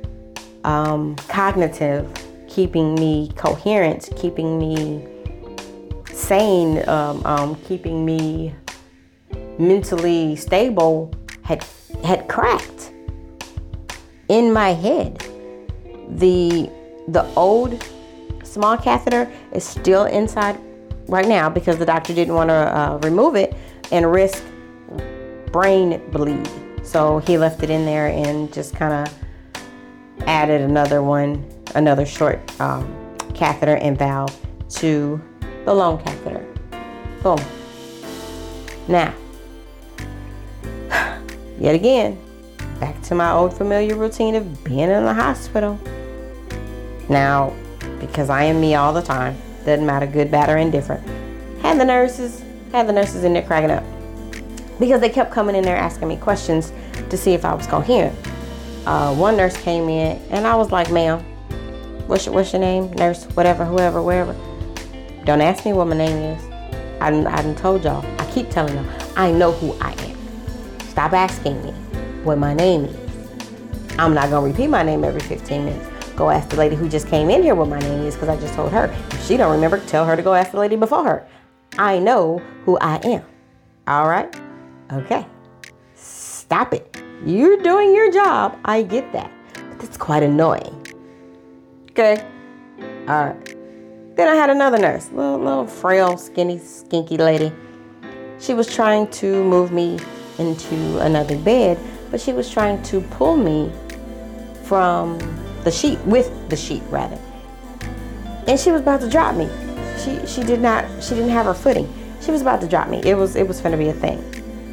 um, 0.63 1.15
cognitive, 1.27 2.11
keeping 2.47 2.95
me 2.95 3.31
coherent, 3.35 4.09
keeping 4.15 4.57
me 4.57 5.05
sane, 6.13 6.87
um, 6.89 7.25
um, 7.25 7.55
keeping 7.67 8.05
me 8.05 8.53
mentally 9.57 10.35
stable 10.35 11.11
had 11.43 11.65
had 12.03 12.27
cracked 12.27 12.91
in 14.27 14.51
my 14.51 14.69
head. 14.69 15.19
The 16.09 16.69
the 17.07 17.25
old 17.35 17.83
small 18.43 18.77
catheter 18.77 19.31
is 19.51 19.63
still 19.63 20.05
inside 20.05 20.59
right 21.07 21.27
now 21.27 21.49
because 21.49 21.77
the 21.77 21.85
doctor 21.85 22.13
didn't 22.13 22.33
want 22.33 22.49
to 22.49 22.53
uh, 22.53 22.99
remove 23.03 23.35
it 23.35 23.55
and 23.91 24.11
risk 24.11 24.43
brain 25.51 26.01
bleed. 26.11 26.49
So 26.83 27.19
he 27.19 27.37
left 27.37 27.63
it 27.63 27.69
in 27.69 27.85
there 27.85 28.07
and 28.07 28.51
just 28.53 28.75
kind 28.75 29.07
of 29.07 29.13
added 30.21 30.61
another 30.61 31.01
one, 31.01 31.45
another 31.75 32.05
short 32.05 32.39
um, 32.59 32.93
catheter 33.33 33.75
and 33.77 33.97
valve 33.97 34.35
to 34.69 35.21
the 35.65 35.73
long 35.73 35.97
catheter. 35.99 36.45
Boom. 37.23 37.39
Now, 38.87 39.13
yet 41.59 41.75
again, 41.75 42.17
back 42.79 43.01
to 43.03 43.15
my 43.15 43.31
old 43.31 43.53
familiar 43.53 43.95
routine 43.95 44.35
of 44.35 44.63
being 44.63 44.89
in 44.89 45.05
the 45.05 45.13
hospital. 45.13 45.79
Now, 47.09 47.53
because 47.99 48.29
I 48.29 48.43
am 48.43 48.61
me 48.61 48.75
all 48.75 48.93
the 48.93 49.01
time, 49.01 49.37
doesn't 49.65 49.85
matter 49.85 50.07
good, 50.07 50.31
bad, 50.31 50.49
or 50.49 50.57
indifferent. 50.57 51.05
Had 51.61 51.79
the 51.79 51.85
nurses, 51.85 52.43
had 52.71 52.87
the 52.87 52.93
nurses 52.93 53.23
in 53.23 53.33
there 53.33 53.43
cracking 53.43 53.71
up 53.71 53.83
because 54.79 55.01
they 55.01 55.09
kept 55.09 55.31
coming 55.31 55.55
in 55.55 55.63
there 55.63 55.75
asking 55.75 56.07
me 56.07 56.15
questions 56.15 56.71
to 57.09 57.17
see 57.17 57.33
if 57.33 57.45
I 57.45 57.53
was 57.53 57.67
coherent. 57.67 58.17
Uh, 58.85 59.13
one 59.15 59.37
nurse 59.37 59.55
came 59.57 59.89
in 59.89 60.17
and 60.29 60.47
I 60.47 60.55
was 60.55 60.71
like, 60.71 60.91
ma'am, 60.91 61.19
what's 62.07 62.25
your, 62.25 62.35
what's 62.35 62.53
your 62.53 62.61
name? 62.61 62.91
Nurse, 62.93 63.25
whatever, 63.35 63.65
whoever, 63.65 64.01
wherever. 64.01 64.35
Don't 65.25 65.41
ask 65.41 65.65
me 65.65 65.73
what 65.73 65.87
my 65.87 65.97
name 65.97 66.17
is. 66.17 66.43
I, 67.01 67.07
I 67.07 67.41
done 67.41 67.55
told 67.55 67.83
y'all. 67.83 68.05
I 68.19 68.31
keep 68.31 68.49
telling 68.49 68.75
them, 68.75 68.87
I 69.15 69.31
know 69.31 69.51
who 69.51 69.73
I 69.79 69.91
am. 69.91 70.17
Stop 70.89 71.13
asking 71.13 71.63
me 71.63 71.71
what 72.23 72.37
my 72.37 72.53
name 72.53 72.85
is. 72.85 73.09
I'm 73.99 74.13
not 74.13 74.29
going 74.29 74.43
to 74.43 74.57
repeat 74.57 74.69
my 74.69 74.83
name 74.83 75.03
every 75.03 75.21
15 75.21 75.65
minutes. 75.65 75.87
Go 76.15 76.29
ask 76.29 76.49
the 76.49 76.57
lady 76.57 76.75
who 76.75 76.89
just 76.89 77.07
came 77.07 77.29
in 77.29 77.43
here 77.43 77.55
what 77.55 77.69
my 77.69 77.79
name 77.79 78.01
is 78.01 78.15
because 78.15 78.29
I 78.29 78.37
just 78.39 78.53
told 78.53 78.71
her. 78.71 78.85
If 79.11 79.25
she 79.25 79.37
don't 79.37 79.51
remember, 79.51 79.79
tell 79.85 80.05
her 80.05 80.15
to 80.15 80.21
go 80.21 80.33
ask 80.33 80.51
the 80.51 80.59
lady 80.59 80.75
before 80.75 81.03
her. 81.03 81.27
I 81.77 81.99
know 81.99 82.39
who 82.65 82.77
I 82.79 82.97
am. 82.97 83.23
All 83.87 84.07
right? 84.07 84.33
Okay, 84.91 85.25
stop 85.95 86.73
it. 86.73 86.88
You're 87.25 87.57
doing 87.57 87.93
your 87.93 88.11
job. 88.11 88.57
I 88.65 88.81
get 88.81 89.11
that. 89.13 89.31
But 89.53 89.79
that's 89.79 89.97
quite 89.97 90.23
annoying. 90.23 90.75
Okay, 91.91 92.25
all 93.07 93.25
right. 93.25 93.45
Then 94.15 94.27
I 94.27 94.35
had 94.35 94.49
another 94.49 94.77
nurse, 94.77 95.09
little, 95.11 95.37
little 95.37 95.67
frail, 95.67 96.17
skinny, 96.17 96.57
skinky 96.57 97.17
lady. 97.17 97.51
She 98.39 98.53
was 98.53 98.73
trying 98.73 99.09
to 99.11 99.43
move 99.43 99.71
me 99.71 99.99
into 100.37 100.99
another 100.99 101.37
bed, 101.37 101.77
but 102.11 102.21
she 102.21 102.31
was 102.31 102.49
trying 102.49 102.81
to 102.83 103.01
pull 103.01 103.35
me 103.35 103.71
from 104.63 105.17
the 105.63 105.71
sheet, 105.71 105.99
with 106.05 106.49
the 106.49 106.55
sheet 106.55 106.83
rather. 106.89 107.19
And 108.47 108.59
she 108.59 108.71
was 108.71 108.81
about 108.81 109.01
to 109.01 109.09
drop 109.09 109.35
me. 109.35 109.49
She 110.03 110.25
she 110.25 110.43
did 110.43 110.61
not 110.61 110.85
she 111.03 111.15
didn't 111.15 111.31
have 111.31 111.45
her 111.45 111.53
footing. 111.53 111.91
She 112.21 112.31
was 112.31 112.41
about 112.41 112.61
to 112.61 112.67
drop 112.67 112.87
me. 112.87 113.01
It 113.03 113.15
was 113.15 113.35
it 113.35 113.47
was 113.47 113.59
gonna 113.59 113.77
be 113.77 113.89
a 113.89 113.93
thing. 113.93 114.19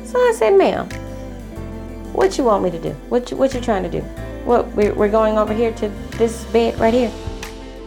So 0.05 0.19
I 0.19 0.33
said, 0.37 0.57
ma'am, 0.57 0.89
what 2.17 2.39
you 2.39 2.45
want 2.45 2.65
me 2.65 2.71
to 2.71 2.81
do? 2.81 2.91
What 3.11 3.31
you, 3.31 3.37
what 3.37 3.53
you 3.53 3.61
trying 3.61 3.83
to 3.83 3.91
do? 3.91 4.01
What 4.47 4.67
we're, 4.69 4.95
we're 4.95 5.11
going 5.11 5.37
over 5.37 5.53
here 5.53 5.73
to 5.75 5.89
this 6.13 6.45
bed 6.47 6.79
right 6.81 6.95
here. 6.95 7.13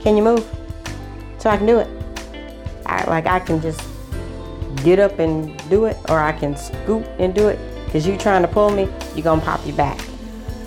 Can 0.02 0.16
you 0.16 0.24
move 0.24 0.48
so 1.40 1.50
I 1.50 1.58
can 1.58 1.66
do 1.66 1.80
it? 1.80 1.88
I, 2.86 3.04
like 3.10 3.26
I 3.26 3.40
can 3.40 3.60
just 3.60 3.82
get 4.84 5.00
up 5.00 5.18
and 5.20 5.58
do 5.70 5.86
it, 5.86 5.98
or 6.10 6.20
I 6.20 6.32
can 6.32 6.56
scoop 6.56 7.06
and 7.18 7.34
do 7.34 7.48
it. 7.48 7.60
Cause 7.92 8.06
you 8.06 8.18
trying 8.18 8.44
to 8.44 8.48
pull 8.48 8.70
me, 8.70 8.88
you 9.16 9.24
gonna 9.24 9.42
pop 9.42 9.66
your 9.66 9.76
back, 9.76 10.00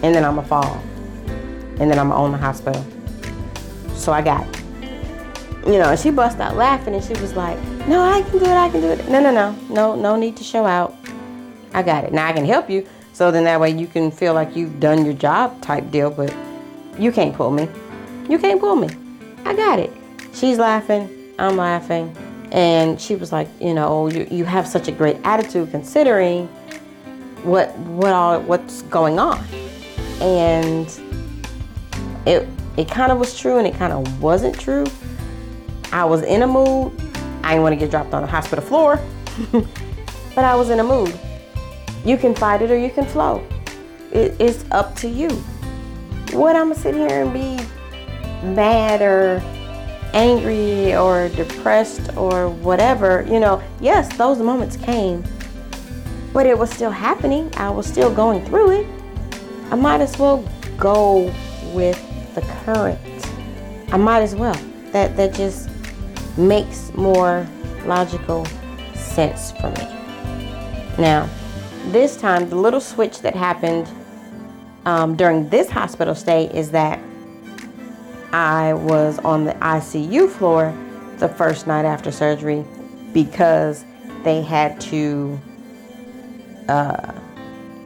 and 0.02 0.12
then 0.12 0.24
I'ma 0.24 0.42
fall, 0.42 0.82
and 1.78 1.88
then 1.88 1.98
I'ma 2.00 2.16
own 2.16 2.32
the 2.32 2.38
hospital. 2.38 2.84
So 3.94 4.12
I 4.12 4.22
got 4.22 4.44
it. 4.44 4.60
You 5.66 5.78
know, 5.78 5.94
she 5.94 6.10
bust 6.10 6.40
out 6.40 6.56
laughing, 6.56 6.94
and 6.94 7.04
she 7.04 7.12
was 7.20 7.34
like, 7.34 7.56
"No, 7.86 8.02
I 8.02 8.22
can 8.22 8.40
do 8.40 8.44
it. 8.44 8.50
I 8.50 8.68
can 8.70 8.80
do 8.80 8.88
it. 8.88 9.08
No, 9.08 9.20
no, 9.20 9.30
no, 9.30 9.56
no, 9.70 9.94
no 9.94 10.16
need 10.16 10.36
to 10.38 10.44
show 10.44 10.66
out. 10.66 10.96
I 11.72 11.84
got 11.84 12.02
it. 12.02 12.12
Now 12.12 12.26
I 12.26 12.32
can 12.32 12.44
help 12.44 12.68
you. 12.68 12.84
So 13.12 13.30
then 13.30 13.44
that 13.44 13.60
way 13.60 13.70
you 13.70 13.86
can 13.86 14.10
feel 14.10 14.34
like 14.34 14.56
you've 14.56 14.80
done 14.80 15.04
your 15.04 15.14
job 15.14 15.60
type 15.60 15.90
deal, 15.90 16.10
but 16.10 16.34
you 16.98 17.12
can't 17.12 17.34
pull 17.34 17.50
me. 17.50 17.68
You 18.28 18.38
can't 18.38 18.60
pull 18.60 18.76
me. 18.76 18.88
I 19.44 19.54
got 19.54 19.78
it. 19.78 19.92
She's 20.32 20.58
laughing. 20.58 21.34
I'm 21.38 21.56
laughing. 21.56 22.16
And 22.52 23.00
she 23.00 23.16
was 23.16 23.32
like, 23.32 23.48
you 23.60 23.74
know, 23.74 23.88
oh, 23.88 24.08
you, 24.08 24.26
you 24.30 24.44
have 24.44 24.66
such 24.66 24.88
a 24.88 24.92
great 24.92 25.16
attitude 25.24 25.70
considering 25.70 26.48
what 27.42 27.76
what 27.78 28.12
all 28.12 28.40
what's 28.42 28.82
going 28.82 29.18
on. 29.18 29.44
And 30.20 30.86
it 32.26 32.48
it 32.76 32.88
kind 32.88 33.12
of 33.12 33.18
was 33.18 33.38
true 33.38 33.58
and 33.58 33.66
it 33.66 33.74
kind 33.74 33.92
of 33.92 34.22
wasn't 34.22 34.58
true. 34.58 34.86
I 35.92 36.04
was 36.04 36.22
in 36.22 36.42
a 36.42 36.46
mood. 36.46 36.92
I 37.42 37.50
didn't 37.50 37.62
want 37.62 37.72
to 37.72 37.76
get 37.76 37.90
dropped 37.90 38.14
on 38.14 38.22
the 38.22 38.28
hospital 38.28 38.64
floor, 38.64 39.00
but 39.52 40.44
I 40.44 40.54
was 40.54 40.70
in 40.70 40.78
a 40.78 40.84
mood. 40.84 41.18
You 42.04 42.16
can 42.16 42.34
fight 42.34 42.62
it 42.62 42.70
or 42.70 42.76
you 42.76 42.90
can 42.90 43.06
flow. 43.06 43.46
It, 44.10 44.34
it's 44.38 44.64
up 44.70 44.94
to 44.96 45.08
you. 45.08 45.30
What 46.32 46.56
I'm 46.56 46.70
gonna 46.70 46.74
sit 46.74 46.94
here 46.94 47.22
and 47.22 47.32
be 47.32 47.56
mad 48.54 49.02
or 49.02 49.40
angry 50.12 50.94
or 50.94 51.28
depressed 51.30 52.16
or 52.16 52.48
whatever, 52.48 53.26
you 53.28 53.40
know, 53.40 53.62
yes, 53.80 54.14
those 54.16 54.38
moments 54.38 54.76
came, 54.76 55.24
but 56.32 56.46
it 56.46 56.58
was 56.58 56.70
still 56.70 56.90
happening. 56.90 57.50
I 57.56 57.70
was 57.70 57.86
still 57.86 58.12
going 58.12 58.44
through 58.46 58.80
it. 58.80 58.86
I 59.70 59.76
might 59.76 60.00
as 60.00 60.18
well 60.18 60.44
go 60.76 61.32
with 61.72 61.98
the 62.34 62.42
current. 62.64 62.98
I 63.92 63.96
might 63.96 64.22
as 64.22 64.34
well. 64.34 64.58
That 64.92 65.16
that 65.16 65.34
just 65.34 65.70
makes 66.36 66.92
more 66.94 67.46
logical 67.84 68.46
sense 68.94 69.52
for 69.52 69.70
me. 69.70 69.84
Now, 70.98 71.28
this 71.86 72.16
time, 72.16 72.48
the 72.48 72.56
little 72.56 72.80
switch 72.80 73.20
that 73.20 73.34
happened 73.34 73.88
um, 74.84 75.16
during 75.16 75.48
this 75.48 75.70
hospital 75.70 76.14
stay 76.14 76.46
is 76.54 76.70
that 76.70 76.98
I 78.32 78.72
was 78.74 79.18
on 79.20 79.44
the 79.44 79.52
ICU 79.54 80.28
floor 80.30 80.74
the 81.18 81.28
first 81.28 81.66
night 81.66 81.84
after 81.84 82.10
surgery 82.10 82.64
because 83.12 83.84
they 84.24 84.42
had 84.42 84.80
to, 84.82 85.38
uh, 86.68 87.12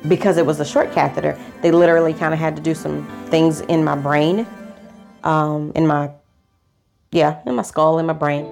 because 0.08 0.36
it 0.36 0.46
was 0.46 0.60
a 0.60 0.64
short 0.64 0.92
catheter, 0.92 1.38
they 1.62 1.70
literally 1.70 2.14
kind 2.14 2.32
of 2.32 2.40
had 2.40 2.54
to 2.56 2.62
do 2.62 2.74
some 2.74 3.06
things 3.28 3.60
in 3.62 3.82
my 3.82 3.96
brain, 3.96 4.46
um, 5.24 5.72
in 5.74 5.86
my, 5.86 6.10
yeah, 7.10 7.40
in 7.46 7.54
my 7.54 7.62
skull, 7.62 7.98
in 7.98 8.06
my 8.06 8.12
brain. 8.12 8.46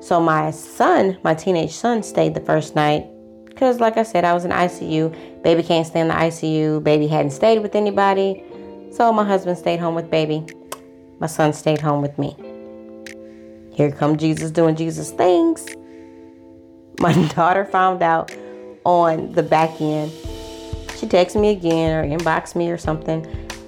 So 0.00 0.20
my 0.20 0.50
son, 0.50 1.18
my 1.22 1.34
teenage 1.34 1.72
son, 1.72 2.02
stayed 2.02 2.34
the 2.34 2.40
first 2.40 2.74
night 2.74 3.06
because, 3.56 3.80
like 3.80 3.96
I 3.96 4.02
said, 4.02 4.26
I 4.26 4.34
was 4.34 4.44
in 4.44 4.50
ICU. 4.50 5.42
Baby 5.42 5.62
can't 5.62 5.86
stay 5.86 6.00
in 6.00 6.08
the 6.08 6.14
ICU. 6.14 6.84
Baby 6.84 7.06
hadn't 7.06 7.30
stayed 7.30 7.60
with 7.60 7.74
anybody. 7.74 8.44
So 8.92 9.10
my 9.14 9.24
husband 9.24 9.56
stayed 9.56 9.80
home 9.80 9.94
with 9.94 10.10
baby. 10.10 10.44
My 11.20 11.26
son 11.26 11.54
stayed 11.54 11.80
home 11.80 12.02
with 12.02 12.18
me. 12.18 12.36
Here 13.72 13.90
come 13.90 14.18
Jesus 14.18 14.50
doing 14.50 14.76
Jesus 14.76 15.10
things. 15.10 15.66
My 17.00 17.14
daughter 17.34 17.64
found 17.64 18.02
out 18.02 18.30
on 18.84 19.32
the 19.32 19.42
back 19.42 19.80
end. 19.80 20.12
She 20.98 21.06
texted 21.06 21.40
me 21.40 21.48
again 21.48 21.96
or 21.96 22.06
inboxed 22.06 22.56
me 22.56 22.70
or 22.70 22.76
something, 22.76 23.24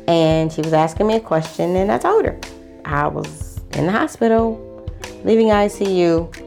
and 0.06 0.52
she 0.52 0.60
was 0.60 0.74
asking 0.74 1.06
me 1.06 1.14
a 1.14 1.20
question, 1.20 1.76
and 1.76 1.90
I 1.90 1.96
told 1.96 2.26
her 2.26 2.38
I 2.84 3.06
was 3.06 3.58
in 3.72 3.86
the 3.86 3.92
hospital, 3.92 4.86
leaving 5.24 5.46
ICU. 5.46 6.44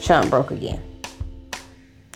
Shunt 0.00 0.30
broke 0.30 0.52
again. 0.52 0.85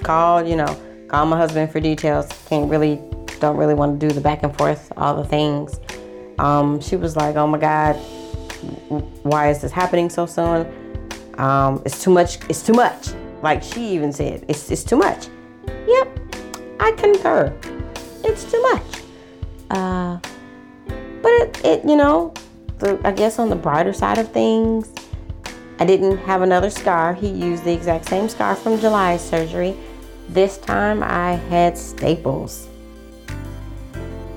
Called, 0.02 0.48
you 0.48 0.56
know, 0.56 0.80
call 1.08 1.26
my 1.26 1.36
husband 1.36 1.70
for 1.70 1.80
details. 1.80 2.26
Can't 2.48 2.70
really, 2.70 3.00
don't 3.38 3.56
really 3.56 3.74
want 3.74 4.00
to 4.00 4.08
do 4.08 4.12
the 4.12 4.20
back 4.20 4.42
and 4.42 4.56
forth, 4.56 4.92
all 4.96 5.14
the 5.14 5.28
things. 5.28 5.78
Um, 6.38 6.80
she 6.80 6.96
was 6.96 7.16
like, 7.16 7.36
"Oh 7.36 7.46
my 7.46 7.58
God, 7.58 7.96
why 9.22 9.50
is 9.50 9.60
this 9.60 9.72
happening 9.72 10.08
so 10.08 10.24
soon? 10.24 10.66
Um, 11.38 11.82
it's 11.84 12.02
too 12.02 12.10
much. 12.10 12.38
It's 12.48 12.62
too 12.62 12.72
much." 12.72 13.10
Like 13.42 13.62
she 13.62 13.88
even 13.90 14.12
said, 14.12 14.44
"It's 14.48 14.70
it's 14.70 14.84
too 14.84 14.96
much." 14.96 15.28
Yep, 15.86 16.18
I 16.80 16.92
concur. 16.92 17.54
It's 18.24 18.50
too 18.50 18.62
much. 18.62 19.02
Uh, 19.70 20.18
but 21.22 21.32
it, 21.32 21.64
it 21.64 21.84
you 21.84 21.96
know, 21.96 22.32
the, 22.78 22.98
I 23.04 23.12
guess 23.12 23.38
on 23.38 23.50
the 23.50 23.56
brighter 23.56 23.92
side 23.92 24.18
of 24.18 24.32
things, 24.32 24.90
I 25.78 25.84
didn't 25.84 26.18
have 26.18 26.42
another 26.42 26.70
scar. 26.70 27.14
He 27.14 27.28
used 27.28 27.64
the 27.64 27.72
exact 27.72 28.06
same 28.08 28.28
scar 28.28 28.54
from 28.54 28.78
July's 28.78 29.22
surgery. 29.22 29.76
This 30.30 30.58
time 30.58 31.02
I 31.02 31.32
had 31.32 31.76
staples. 31.76 32.68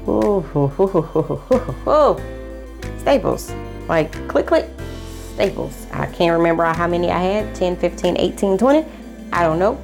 Ooh, 0.07 0.43
Staples. 2.97 3.53
Like 3.87 4.11
click, 4.27 4.47
click, 4.47 4.67
staples. 5.35 5.85
I 5.91 6.07
can't 6.07 6.35
remember 6.35 6.63
how 6.63 6.87
many 6.87 7.11
I 7.11 7.19
had 7.19 7.53
10, 7.53 7.75
15, 7.75 8.17
18, 8.17 8.57
20. 8.57 8.85
I 9.31 9.43
don't 9.43 9.59
know. 9.59 9.79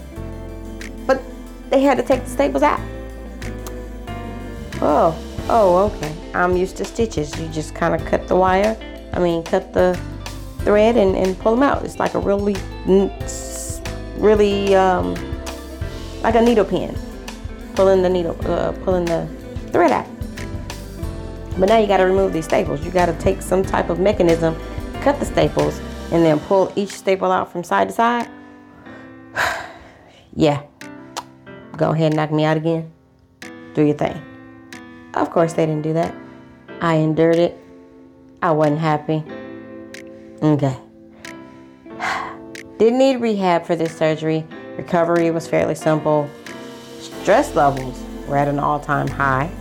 But 1.06 1.22
they 1.70 1.82
had 1.82 1.98
to 1.98 2.04
take 2.04 2.24
the 2.24 2.30
staples 2.32 2.64
out. 2.64 2.80
Oh, 4.82 5.16
oh, 5.48 5.92
okay. 5.94 6.12
I'm 6.34 6.58
used 6.58 6.76
to 6.78 6.86
stitches. 6.86 7.40
You 7.40 7.48
just 7.50 7.76
kind 7.76 7.94
of 7.94 8.04
cut 8.08 8.28
the 8.28 8.36
wire, 8.36 8.76
I 9.14 9.20
mean, 9.20 9.44
cut 9.44 9.74
the 9.74 9.96
thread 10.62 10.98
and, 10.98 11.16
and 11.16 11.38
pull 11.38 11.54
them 11.54 11.62
out. 11.62 11.86
It's 11.86 12.00
like 12.00 12.16
a 12.16 12.20
really, 12.20 12.56
really, 14.18 14.74
um, 14.74 15.14
like 16.24 16.36
a 16.36 16.42
needle 16.42 16.66
pin. 16.66 16.98
Pulling 17.76 18.02
the 18.02 18.10
needle, 18.10 18.36
uh, 18.50 18.72
pulling 18.84 19.06
the 19.06 19.28
thread 19.72 19.92
out. 19.92 20.08
But 21.58 21.70
now 21.70 21.78
you 21.78 21.88
got 21.88 21.98
to 21.98 22.06
remove 22.06 22.34
these 22.34 22.46
staples. 22.46 22.84
You 22.86 22.92
got 22.92 23.08
to 23.08 23.14
take 23.20 23.42
some 23.42 23.64
type 23.64 23.90
of 23.90 24.00
mechanism, 24.00 24.56
cut 25.02 25.20
the 25.20 25.26
staples, 25.26 25.80
and 26.12 26.24
then 26.24 26.40
pull 26.40 26.72
each 26.76 26.90
staple 26.90 27.32
out 27.32 27.52
from 27.52 27.64
side 27.64 27.90
to 27.90 27.94
side. 27.94 28.30
yeah. 30.36 30.64
Go 31.78 31.92
ahead 31.92 32.08
and 32.08 32.16
knock 32.16 32.32
me 32.32 32.44
out 32.44 32.58
again. 32.58 32.92
Do 33.74 33.84
your 33.84 33.96
thing. 33.96 34.22
Of 35.14 35.32
course, 35.32 35.54
they 35.54 35.66
didn't 35.66 35.84
do 35.84 35.94
that. 35.94 36.14
I 36.82 36.96
endured 36.96 37.38
it. 37.38 37.58
I 38.42 38.52
wasn't 38.52 38.80
happy. 38.80 39.24
Okay. 40.42 40.78
Didn't 42.78 43.00
need 43.00 43.18
rehab 43.18 43.66
for 43.66 43.76
this 43.76 43.98
surgery. 43.98 44.46
Recovery 44.80 45.30
was 45.30 45.46
fairly 45.46 45.76
simple. 45.76 46.30
Stress 47.02 47.54
levels 47.54 48.02
were 48.30 48.38
at 48.38 48.48
an 48.48 48.60
all 48.60 48.80
time 48.80 49.10
high. 49.10 49.52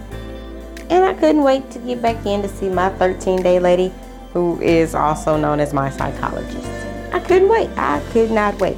And 0.91 1.05
I 1.05 1.13
couldn't 1.13 1.43
wait 1.43 1.69
to 1.73 1.81
get 1.81 2.01
back 2.01 2.25
in 2.25 2.41
to 2.43 2.49
see 2.49 2.69
my 2.69 2.89
13 2.91 3.43
day 3.43 3.59
lady, 3.59 3.93
who 4.33 4.61
is 4.61 4.95
also 4.95 5.37
known 5.37 5.59
as 5.59 5.75
my 5.75 5.91
psychologist. 5.91 6.69
I 7.13 7.19
couldn't 7.19 7.49
wait. 7.49 7.69
I 7.77 8.01
could 8.13 8.31
not 8.31 8.61
wait. 8.61 8.77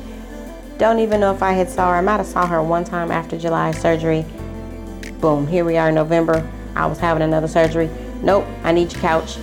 Don't 0.78 0.98
even 0.98 1.20
know 1.20 1.30
if 1.30 1.42
I 1.42 1.52
had 1.52 1.68
saw 1.68 1.90
her. 1.90 1.96
I 1.96 2.00
might 2.00 2.16
have 2.16 2.26
saw 2.26 2.46
her 2.46 2.62
one 2.62 2.84
time 2.84 3.10
after 3.10 3.36
July 3.36 3.72
surgery. 3.72 4.24
Boom, 5.20 5.46
here 5.46 5.66
we 5.66 5.76
are 5.76 5.90
in 5.90 5.94
November. 5.94 6.50
I 6.74 6.86
was 6.86 6.98
having 6.98 7.22
another 7.22 7.48
surgery. 7.48 7.90
Nope, 8.22 8.46
I 8.64 8.72
need 8.72 8.94
your 8.94 9.02
couch. 9.02 9.36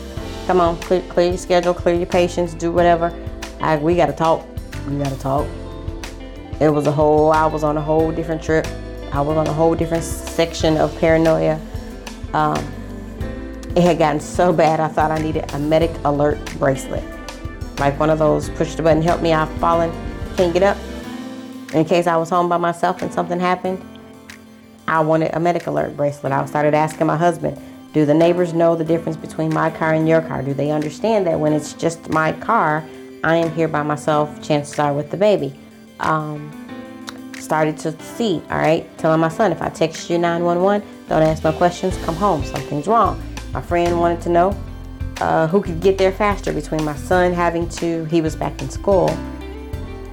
Come 0.47 0.60
on, 0.60 0.77
clear, 0.77 1.01
clear 1.10 1.27
your 1.27 1.38
schedule, 1.38 1.75
clear 1.75 1.93
your 1.93 2.07
patients, 2.07 2.55
do 2.55 2.71
whatever. 2.71 3.13
I, 3.62 3.77
we 3.77 3.95
gotta 3.95 4.13
talk. 4.13 4.47
We 4.89 4.97
gotta 4.97 5.19
talk. 5.19 5.45
It 6.60 6.70
was 6.70 6.88
a 6.88 6.91
whole, 6.91 7.32
I 7.32 7.46
was 7.46 7.63
on 7.63 7.78
a 7.78 7.82
whole 7.82 8.12
different 8.12 8.41
trip. 8.41 8.67
I 9.12 9.22
was 9.22 9.38
on 9.38 9.46
a 9.48 9.54
whole 9.54 9.76
different 9.76 10.04
section 10.04 10.78
of 10.78 10.98
paranoia. 11.00 11.60
Um, 12.34 12.58
it 13.76 13.84
had 13.84 14.00
gotten 14.00 14.20
so 14.20 14.52
bad, 14.52 14.80
I 14.80 14.88
thought 14.88 15.12
I 15.12 15.20
needed 15.20 15.54
a 15.54 15.60
medic 15.60 15.91
alert 16.04 16.39
bracelet. 16.58 17.04
Like 17.80 18.00
one 18.00 18.10
of 18.10 18.17
those 18.17 18.50
push 18.50 18.74
the 18.74 18.82
button, 18.82 19.04
help 19.04 19.22
me, 19.22 19.34
I've 19.34 19.52
fallen, 19.60 19.91
can't 20.36 20.52
get 20.52 20.63
up. 20.63 20.78
In 21.74 21.86
case 21.86 22.08
I 22.08 22.17
was 22.17 22.30
home 22.30 22.50
by 22.50 22.58
myself 22.58 23.04
and 23.04 23.13
something 23.13 23.39
happened, 23.39 23.84
I 24.88 25.00
wanted 25.02 25.36
a 25.36 25.39
medic 25.39 25.67
alert 25.67 25.96
bracelet. 25.96 26.32
I 26.32 26.43
started 26.46 26.74
asking 26.74 27.06
my 27.06 27.17
husband, 27.17 27.62
do 27.93 28.06
the 28.06 28.15
neighbors 28.15 28.54
know 28.54 28.76
the 28.76 28.84
difference 28.84 29.17
between 29.17 29.54
my 29.54 29.70
car 29.70 29.93
and 29.93 30.08
your 30.08 30.22
car? 30.22 30.41
Do 30.41 30.56
they 30.56 30.72
understand 30.72 31.28
that 31.28 31.39
when 31.39 31.54
it's 31.54 31.74
just 31.74 32.10
my 32.10 32.32
car, 32.32 32.84
I 33.24 33.36
am 33.36 33.52
here 33.52 33.67
by 33.67 33.84
myself, 33.84 34.41
chances 34.41 34.80
are 34.80 34.93
with 34.93 35.12
the 35.12 35.17
baby? 35.17 35.54
Um, 35.99 36.51
started 37.39 37.77
to 37.77 37.97
see, 38.03 38.41
all 38.51 38.57
right, 38.57 38.86
telling 38.97 39.19
my 39.21 39.29
son, 39.29 39.51
if 39.51 39.62
I 39.62 39.69
text 39.69 40.10
you 40.10 40.17
911, 40.17 40.86
don't 41.07 41.21
ask 41.21 41.43
no 41.43 41.53
questions, 41.53 41.97
come 42.03 42.15
home, 42.15 42.43
something's 42.43 42.88
wrong. 42.88 43.21
My 43.53 43.62
friend 43.62 43.99
wanted 43.99 44.21
to 44.21 44.29
know 44.29 44.63
uh, 45.21 45.47
who 45.47 45.62
could 45.62 45.79
get 45.79 45.97
there 45.97 46.12
faster 46.12 46.51
between 46.51 46.83
my 46.83 46.95
son 46.95 47.33
having 47.33 47.69
to, 47.69 48.03
he 48.05 48.21
was 48.21 48.36
back 48.36 48.62
in 48.62 48.69
school, 48.69 49.07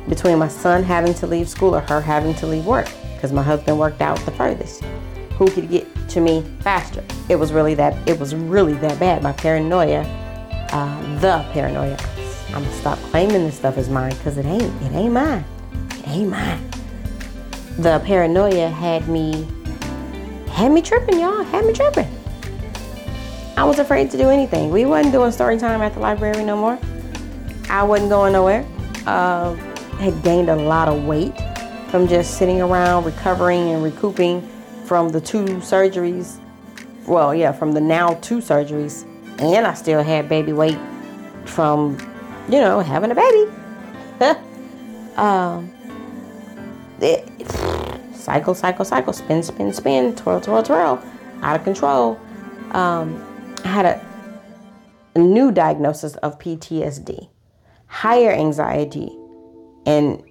between 0.09 0.39
my 0.39 0.49
son 0.49 0.83
having 0.83 1.13
to 1.15 1.27
leave 1.27 1.49
school 1.49 1.75
or 1.75 1.81
her 1.81 2.01
having 2.01 2.35
to 2.37 2.47
leave 2.47 2.65
work, 2.65 2.89
because 3.15 3.33
my 3.33 3.43
husband 3.43 3.79
worked 3.79 4.01
out 4.01 4.19
the 4.21 4.31
furthest. 4.31 4.83
Who 5.37 5.51
could 5.51 5.69
get 5.69 5.87
to 6.11 6.21
me 6.21 6.43
faster? 6.61 7.03
It 7.29 7.37
was 7.37 7.53
really 7.53 7.75
that, 7.75 8.09
it 8.09 8.19
was 8.21 8.35
really 8.35 8.75
that 8.75 9.01
bad. 9.01 9.23
My 9.23 9.33
paranoia, 9.33 10.03
uh, 10.71 11.19
the 11.19 11.45
paranoia. 11.53 11.97
I'm 12.49 12.63
gonna 12.63 12.73
stop 12.77 12.99
claiming 13.11 13.45
this 13.45 13.57
stuff 13.57 13.77
as 13.77 13.89
mine 13.89 14.15
because 14.15 14.39
it 14.39 14.47
ain't, 14.47 14.83
it 14.83 14.93
ain't 14.93 15.13
mine. 15.13 15.45
Ain't 16.07 16.31
mine 16.31 16.71
the 17.79 18.01
paranoia 18.05 18.69
had 18.69 19.09
me 19.09 19.47
had 20.49 20.71
me 20.71 20.81
tripping, 20.81 21.19
y'all. 21.19 21.43
Had 21.43 21.67
me 21.67 21.73
tripping. 21.73 22.07
I 23.57 23.65
was 23.65 23.81
afraid 23.81 24.11
to 24.13 24.17
do 24.17 24.31
anything. 24.31 24.71
We 24.71 24.85
wasn't 24.85 25.13
doing 25.13 25.33
story 25.33 25.59
time 25.59 25.83
at 25.83 25.95
the 25.95 26.01
library 26.01 26.45
no 26.45 26.57
more. 26.57 26.79
I 27.69 27.83
wasn't 27.83 28.11
going 28.11 28.33
nowhere. 28.33 28.65
Uh, 29.05 29.55
had 29.99 30.23
gained 30.23 30.49
a 30.49 30.55
lot 30.55 30.89
of 30.89 31.05
weight 31.05 31.35
from 31.89 32.07
just 32.07 32.39
sitting 32.39 32.61
around 32.61 33.05
recovering 33.05 33.71
and 33.71 33.83
recouping 33.83 34.49
from 34.85 35.09
the 35.09 35.21
two 35.21 35.45
surgeries. 35.45 36.39
Well, 37.09 37.35
yeah, 37.35 37.51
from 37.51 37.73
the 37.73 37.81
now 37.81 38.15
two 38.15 38.39
surgeries. 38.39 39.05
And 39.41 39.67
I 39.67 39.75
still 39.75 40.05
had 40.05 40.29
baby 40.29 40.53
weight 40.53 40.79
from, 41.47 41.99
you 42.49 42.61
know, 42.61 42.79
having 42.79 43.11
a 43.11 43.15
baby. 43.17 43.51
um, 45.17 45.73
it, 47.01 47.29
cycle, 48.15 48.55
cycle, 48.55 48.85
cycle, 48.85 49.13
spin, 49.13 49.43
spin, 49.43 49.73
spin, 49.73 50.15
twirl, 50.17 50.41
twirl, 50.41 50.63
twirl, 50.63 51.05
out 51.43 51.57
of 51.57 51.65
control. 51.65 52.19
Um, 52.73 53.23
I 53.65 53.69
had 53.69 53.87
a, 53.87 54.07
a 55.15 55.19
new 55.19 55.53
diagnosis 55.53 56.17
of 56.17 56.39
PTSD, 56.39 57.29
higher 57.87 58.33
anxiety, 58.33 59.17
and 59.87 60.23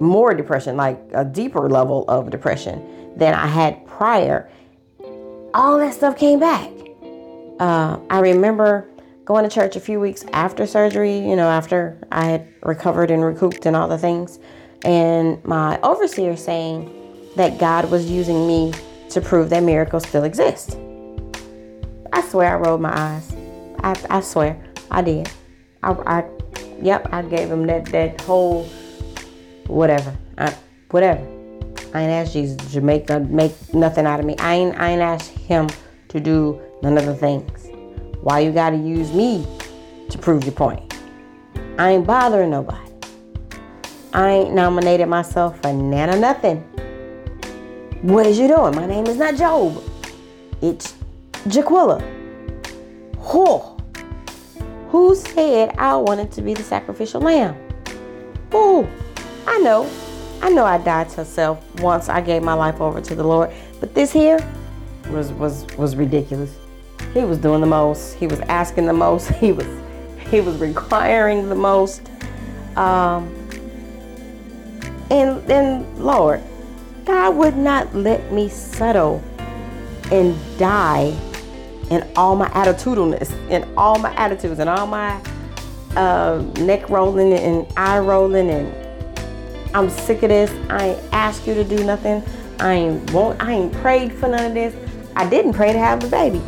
more 0.00 0.34
depression, 0.34 0.76
like 0.76 1.00
a 1.12 1.24
deeper 1.24 1.68
level 1.68 2.04
of 2.08 2.30
depression 2.30 3.12
than 3.16 3.34
I 3.34 3.46
had 3.46 3.86
prior. 3.86 4.50
All 5.54 5.78
that 5.78 5.94
stuff 5.94 6.16
came 6.16 6.40
back. 6.40 6.70
Uh, 7.60 7.98
I 8.10 8.20
remember 8.20 8.88
going 9.24 9.48
to 9.48 9.50
church 9.50 9.76
a 9.76 9.80
few 9.80 10.00
weeks 10.00 10.24
after 10.32 10.66
surgery, 10.66 11.18
you 11.18 11.36
know, 11.36 11.48
after 11.48 11.98
I 12.10 12.24
had 12.24 12.48
recovered 12.62 13.10
and 13.10 13.24
recouped 13.24 13.66
and 13.66 13.76
all 13.76 13.86
the 13.86 13.98
things, 13.98 14.38
and 14.84 15.42
my 15.44 15.80
overseer 15.82 16.36
saying 16.36 16.90
that 17.36 17.58
God 17.58 17.90
was 17.90 18.10
using 18.10 18.46
me 18.46 18.72
to 19.10 19.20
prove 19.20 19.50
that 19.50 19.62
miracles 19.62 20.06
still 20.08 20.24
exist. 20.24 20.78
I 22.12 22.22
swear 22.22 22.56
I 22.56 22.58
rolled 22.58 22.80
my 22.80 22.92
eyes. 22.96 23.34
I, 23.82 23.96
I 24.10 24.20
swear 24.20 24.62
I 24.90 25.02
did. 25.02 25.30
I, 25.82 25.92
I, 25.92 26.24
yep, 26.80 27.08
I 27.12 27.22
gave 27.22 27.50
him 27.50 27.66
that, 27.66 27.86
that 27.86 28.20
whole 28.22 28.64
whatever, 29.66 30.16
I, 30.38 30.54
whatever. 30.90 31.20
I 31.94 32.02
ain't 32.02 32.10
asked 32.10 32.32
Jesus 32.32 32.72
to 32.72 32.80
make, 32.80 33.10
uh, 33.10 33.20
make 33.20 33.52
nothing 33.74 34.06
out 34.06 34.20
of 34.20 34.26
me. 34.26 34.36
I 34.38 34.54
ain't, 34.54 34.78
I 34.78 34.90
ain't 34.90 35.02
asked 35.02 35.30
him 35.30 35.68
to 36.08 36.20
do 36.20 36.60
none 36.82 36.96
of 36.96 37.06
the 37.06 37.14
things. 37.14 37.68
Why 38.20 38.40
you 38.40 38.52
gotta 38.52 38.76
use 38.76 39.12
me 39.12 39.46
to 40.10 40.18
prove 40.18 40.44
your 40.44 40.52
point? 40.52 40.94
I 41.78 41.90
ain't 41.92 42.06
bothering 42.06 42.50
nobody. 42.50 42.91
I 44.14 44.30
ain't 44.30 44.52
nominated 44.52 45.08
myself 45.08 45.60
for 45.62 45.72
nana 45.72 46.16
nothing. 46.18 46.58
What 48.02 48.26
is 48.26 48.38
you 48.38 48.46
doing? 48.46 48.76
My 48.76 48.84
name 48.84 49.06
is 49.06 49.16
not 49.16 49.36
Job. 49.36 49.82
It's 50.60 50.94
Jaquilla. 51.46 52.02
Who? 53.16 53.58
Who 54.90 55.14
said 55.14 55.74
I 55.78 55.96
wanted 55.96 56.30
to 56.32 56.42
be 56.42 56.52
the 56.52 56.62
sacrificial 56.62 57.22
lamb? 57.22 57.56
Who? 58.50 58.86
I 59.46 59.58
know. 59.58 59.90
I 60.42 60.50
know 60.50 60.66
I 60.66 60.76
died 60.76 61.08
to 61.10 61.24
self 61.24 61.64
once 61.80 62.10
I 62.10 62.20
gave 62.20 62.42
my 62.42 62.52
life 62.52 62.80
over 62.82 63.00
to 63.00 63.14
the 63.14 63.24
Lord. 63.24 63.50
But 63.80 63.94
this 63.94 64.12
here 64.12 64.38
was 65.10 65.32
was 65.32 65.64
was 65.78 65.96
ridiculous. 65.96 66.54
He 67.14 67.20
was 67.20 67.38
doing 67.38 67.62
the 67.62 67.66
most. 67.66 68.14
He 68.14 68.26
was 68.26 68.40
asking 68.40 68.86
the 68.86 68.92
most. 68.92 69.28
He 69.40 69.52
was 69.52 69.66
he 70.30 70.42
was 70.42 70.58
requiring 70.58 71.48
the 71.48 71.54
most. 71.54 72.02
Um, 72.76 73.41
and 75.12 75.46
then 75.46 75.84
Lord, 76.02 76.42
God 77.04 77.36
would 77.36 77.54
not 77.54 77.94
let 77.94 78.32
me 78.32 78.48
settle 78.48 79.22
and 80.10 80.34
die 80.58 81.14
in 81.90 82.10
all 82.16 82.34
my 82.34 82.48
attitudinalness, 82.48 83.30
in 83.50 83.70
all 83.76 83.98
my 83.98 84.14
attitudes, 84.14 84.58
and 84.58 84.70
all 84.70 84.86
my 84.86 85.22
uh, 85.96 86.42
neck 86.60 86.88
rolling 86.88 87.34
and 87.34 87.66
eye 87.76 87.98
rolling, 87.98 88.48
and 88.48 89.76
I'm 89.76 89.90
sick 89.90 90.22
of 90.22 90.30
this. 90.30 90.50
I 90.70 90.88
ain't 90.88 91.12
asked 91.12 91.46
you 91.46 91.52
to 91.54 91.64
do 91.64 91.84
nothing. 91.84 92.22
I 92.58 92.72
ain't 92.72 93.12
want. 93.12 93.42
I 93.42 93.52
ain't 93.52 93.72
prayed 93.74 94.14
for 94.14 94.28
none 94.28 94.46
of 94.46 94.54
this. 94.54 94.74
I 95.14 95.28
didn't 95.28 95.52
pray 95.52 95.74
to 95.74 95.78
have 95.78 96.00
the 96.00 96.08
baby. 96.08 96.38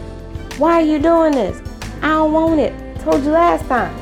Why 0.57 0.81
are 0.81 0.85
you 0.85 0.99
doing 0.99 1.33
this? 1.33 1.61
I 2.01 2.09
don't 2.09 2.33
want 2.33 2.61
it. 2.61 2.73
Told 3.01 3.25
you 3.25 3.31
last 3.33 3.67
time. 3.67 3.95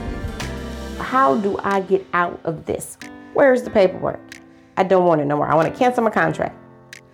How 0.98 1.36
do 1.36 1.58
I 1.64 1.80
get 1.80 2.06
out 2.12 2.38
of 2.44 2.64
this? 2.64 2.96
Where's 3.32 3.64
the 3.64 3.70
paperwork? 3.70 4.20
I 4.76 4.84
don't 4.84 5.06
want 5.06 5.20
it 5.20 5.26
no 5.26 5.36
more. 5.36 5.48
I 5.48 5.54
want 5.54 5.72
to 5.72 5.78
cancel 5.78 6.02
my 6.02 6.10
contract. 6.10 6.56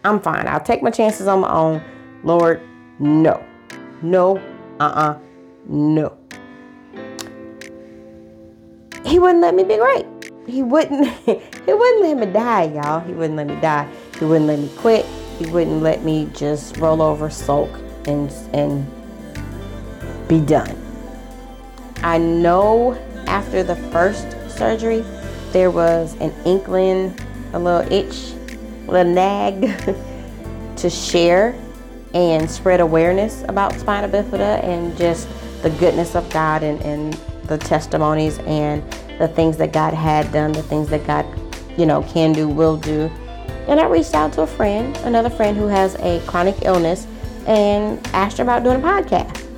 I'm 0.05 0.21
fine. 0.21 0.47
I'll 0.47 0.61
take 0.61 0.83
my 0.83 0.91
chances 0.91 1.27
on 1.27 1.41
my 1.41 1.53
own. 1.53 1.83
Lord, 2.23 2.61
no. 2.99 3.45
No. 4.03 4.39
Uh-uh. 4.81 5.19
No. 5.67 6.17
He 9.05 9.19
wouldn't 9.19 9.41
let 9.41 9.55
me 9.55 9.65
be 9.65 9.77
great. 9.77 10.07
He 10.47 10.63
wouldn't 10.63 11.07
he 11.27 11.73
wouldn't 11.73 12.03
let 12.03 12.19
me 12.19 12.27
die, 12.33 12.65
y'all. 12.65 13.01
He 13.01 13.13
wouldn't 13.13 13.37
let 13.37 13.47
me 13.47 13.61
die. 13.61 13.89
He 14.19 14.25
wouldn't 14.25 14.47
let 14.47 14.59
me 14.59 14.71
quit. 14.77 15.05
He 15.39 15.47
wouldn't 15.47 15.83
let 15.83 16.03
me 16.05 16.29
just 16.35 16.77
roll 16.79 17.03
over, 17.03 17.31
sulk, 17.31 17.71
and 18.07 18.31
and 18.53 18.87
be 20.29 20.41
done. 20.41 20.77
I 22.03 22.19
know 22.19 22.95
after 23.27 23.63
the 23.63 23.77
first 23.91 24.27
surgery, 24.51 25.05
there 25.53 25.71
was 25.71 26.15
an 26.21 26.33
inkling, 26.45 27.15
a 27.53 27.59
little 27.59 27.93
itch, 27.93 28.33
a 28.87 28.91
little 28.91 29.13
nag 29.13 29.63
to 30.77 30.91
share 30.91 31.55
and 32.15 32.51
spread 32.51 32.81
awareness 32.81 33.43
about 33.49 33.73
spina 33.75 34.09
bifida 34.09 34.63
and 34.65 34.97
just 34.97 35.29
the 35.63 35.71
goodness 35.71 36.15
of 36.15 36.29
God 36.31 36.63
and, 36.63 36.81
and 36.83 37.15
the 37.45 37.59
testimonies 37.59 38.39
and 38.41 38.83
the 39.19 39.29
things 39.29 39.57
that 39.57 39.73
God 39.73 39.93
had 39.93 40.31
done, 40.33 40.53
the 40.53 40.63
things 40.63 40.89
that 40.89 41.07
God, 41.07 41.27
you 41.79 41.87
know, 41.87 42.03
can 42.05 42.33
do, 42.33 42.49
will 42.49 42.77
do. 42.77 43.11
And 43.67 43.79
I 43.81 43.87
reached 43.87 44.15
out 44.15 44.33
to 44.35 44.43
a 44.43 44.47
friend, 44.47 44.97
another 44.99 45.31
friend 45.31 45.57
who 45.57 45.67
has 45.67 45.95
a 45.97 46.23
chronic 46.27 46.57
illness, 46.63 47.07
and 47.47 48.05
asked 48.09 48.39
her 48.39 48.45
about 48.45 48.63
doing 48.63 48.77
a 48.77 48.83
podcast 48.83 49.49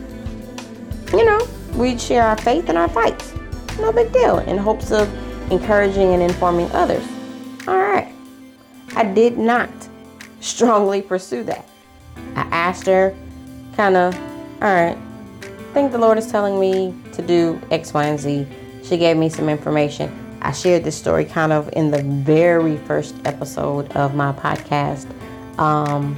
you 1.13 1.25
know, 1.25 1.47
we'd 1.75 2.01
share 2.01 2.23
our 2.23 2.37
faith 2.37 2.69
and 2.69 2.79
our 2.79 2.89
fights. 2.89 3.35
No 3.79 3.93
big 3.93 4.13
deal, 4.13 4.39
in 4.39 4.57
hopes 4.59 4.93
of 4.93 5.13
encouraging 5.51 6.15
and 6.15 6.23
informing 6.23 6.71
others. 6.73 7.05
All 7.71 7.79
right. 7.79 8.13
I 8.97 9.05
did 9.05 9.39
not 9.39 9.71
strongly 10.41 11.03
pursue 11.03 11.45
that. 11.45 11.69
I 12.35 12.41
asked 12.51 12.85
her, 12.87 13.15
kind 13.77 13.97
of, 13.97 14.13
all 14.61 14.75
right, 14.75 14.99
I 15.41 15.73
think 15.73 15.93
the 15.93 15.99
Lord 15.99 16.19
is 16.19 16.29
telling 16.29 16.59
me 16.59 16.93
to 17.13 17.23
do 17.23 17.61
X, 17.71 17.95
Y, 17.95 18.05
and 18.05 18.19
Z. 18.19 18.45
She 18.83 18.97
gave 18.97 19.17
me 19.17 19.29
some 19.29 19.49
information. 19.49 20.11
I 20.43 20.51
shared 20.51 20.83
this 20.83 20.97
story 20.97 21.25
kind 21.25 21.53
of 21.53 21.71
in 21.75 21.93
the 21.93 22.03
very 22.03 22.77
first 22.79 23.15
episode 23.25 23.93
of 23.93 24.17
my 24.17 24.33
podcast. 24.33 25.07
Um, 25.57 26.17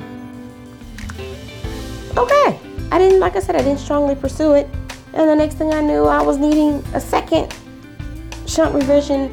okay. 2.16 2.58
I 2.90 2.98
didn't, 2.98 3.20
like 3.20 3.36
I 3.36 3.40
said, 3.40 3.56
I 3.56 3.62
didn't 3.62 3.80
strongly 3.80 4.14
pursue 4.14 4.54
it. 4.54 4.70
And 5.12 5.28
the 5.28 5.36
next 5.36 5.56
thing 5.56 5.74
I 5.74 5.82
knew, 5.82 6.04
I 6.04 6.22
was 6.22 6.38
needing 6.38 6.82
a 6.94 7.00
second 7.00 7.54
shunt 8.46 8.74
revision 8.74 9.30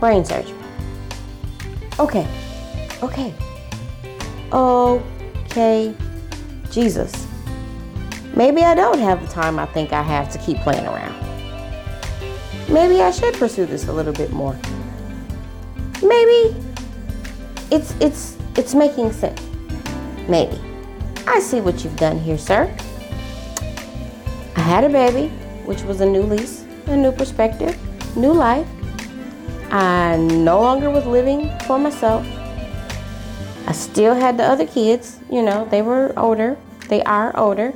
brain 0.00 0.24
surgery. 0.24 0.59
Okay. 2.00 2.26
Okay. 3.02 3.34
Okay. 4.50 5.94
Jesus. 6.70 7.26
Maybe 8.34 8.62
I 8.62 8.74
don't 8.74 8.98
have 8.98 9.20
the 9.20 9.28
time 9.30 9.58
I 9.58 9.66
think 9.66 9.92
I 9.92 10.00
have 10.00 10.32
to 10.32 10.38
keep 10.38 10.56
playing 10.60 10.86
around. 10.86 11.14
Maybe 12.70 13.02
I 13.02 13.10
should 13.10 13.34
pursue 13.34 13.66
this 13.66 13.86
a 13.86 13.92
little 13.92 14.14
bit 14.14 14.32
more. 14.32 14.58
Maybe 16.02 16.56
it's 17.70 17.94
it's 18.00 18.38
it's 18.56 18.74
making 18.74 19.12
sense. 19.12 19.42
Maybe. 20.26 20.58
I 21.26 21.38
see 21.38 21.60
what 21.60 21.84
you've 21.84 21.98
done 21.98 22.18
here, 22.18 22.38
sir. 22.38 22.74
I 24.56 24.60
had 24.60 24.84
a 24.84 24.88
baby, 24.88 25.28
which 25.66 25.82
was 25.82 26.00
a 26.00 26.06
new 26.06 26.22
lease, 26.22 26.64
a 26.86 26.96
new 26.96 27.12
perspective, 27.12 27.76
new 28.16 28.32
life. 28.32 28.66
I 29.70 30.16
no 30.16 30.60
longer 30.60 30.90
was 30.90 31.06
living 31.06 31.48
for 31.66 31.78
myself. 31.78 32.26
I 33.66 33.72
still 33.72 34.14
had 34.14 34.36
the 34.36 34.42
other 34.42 34.66
kids, 34.66 35.20
you 35.30 35.42
know, 35.42 35.64
they 35.66 35.80
were 35.80 36.12
older. 36.16 36.58
They 36.88 37.04
are 37.04 37.36
older. 37.38 37.72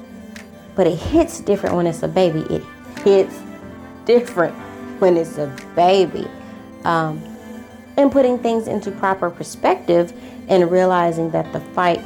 But 0.75 0.89
it 0.89 0.99
hits 0.99 1.39
different 1.39 1.77
when 1.77 1.87
it's 1.87 2.03
a 2.03 2.09
baby. 2.09 2.41
It 2.53 2.65
hits 3.05 3.39
different 4.05 4.55
when 4.99 5.17
it's 5.17 5.39
a 5.39 5.47
baby. 5.77 6.27
Um, 6.85 7.23
and 7.97 8.11
putting 8.11 8.39
things 8.39 8.67
into 8.67 8.91
proper 8.91 9.31
perspective 9.31 10.13
and 10.49 10.69
realizing 10.71 11.31
that 11.31 11.53
the 11.53 11.61
fight 11.61 12.03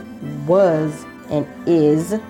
was 0.47 1.07
and 1.31 1.47
is 1.67 2.21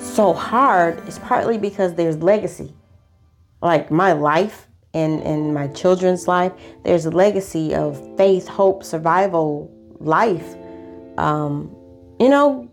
so 0.00 0.32
hard 0.32 1.06
is 1.08 1.20
partly 1.20 1.56
because 1.56 1.94
there's 1.94 2.16
legacy. 2.16 2.74
Like 3.62 3.92
my 3.92 4.12
life 4.12 4.66
and, 4.94 5.20
and 5.22 5.52
my 5.52 5.66
children's 5.68 6.26
life, 6.26 6.52
there's 6.84 7.04
a 7.04 7.10
legacy 7.10 7.74
of 7.74 8.00
faith, 8.16 8.46
hope, 8.48 8.84
survival, 8.84 9.70
life. 9.98 10.54
Um, 11.18 11.74
you 12.18 12.28
know, 12.28 12.70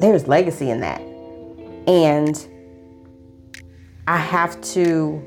there's 0.00 0.26
legacy 0.26 0.70
in 0.70 0.80
that. 0.80 1.00
And 1.86 2.46
I 4.06 4.18
have 4.18 4.60
to 4.72 5.22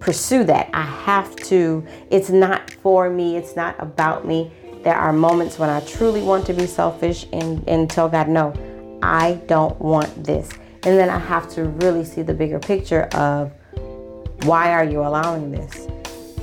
pursue 0.00 0.44
that. 0.44 0.70
I 0.74 0.82
have 0.82 1.36
to, 1.36 1.86
it's 2.10 2.30
not 2.30 2.70
for 2.70 3.08
me, 3.08 3.36
it's 3.36 3.54
not 3.54 3.76
about 3.78 4.26
me. 4.26 4.52
There 4.82 4.94
are 4.94 5.12
moments 5.12 5.58
when 5.58 5.68
I 5.68 5.80
truly 5.80 6.22
want 6.22 6.46
to 6.46 6.54
be 6.54 6.66
selfish 6.66 7.26
and, 7.32 7.66
and 7.68 7.88
tell 7.88 8.08
God 8.08 8.28
no. 8.28 8.54
I 9.02 9.34
don't 9.46 9.78
want 9.80 10.24
this. 10.24 10.50
And 10.82 10.98
then 10.98 11.10
I 11.10 11.18
have 11.18 11.48
to 11.50 11.64
really 11.64 12.04
see 12.04 12.22
the 12.22 12.32
bigger 12.32 12.58
picture 12.58 13.02
of 13.12 13.52
why 14.44 14.72
are 14.72 14.84
you 14.84 15.00
allowing 15.00 15.50
this? 15.50 15.86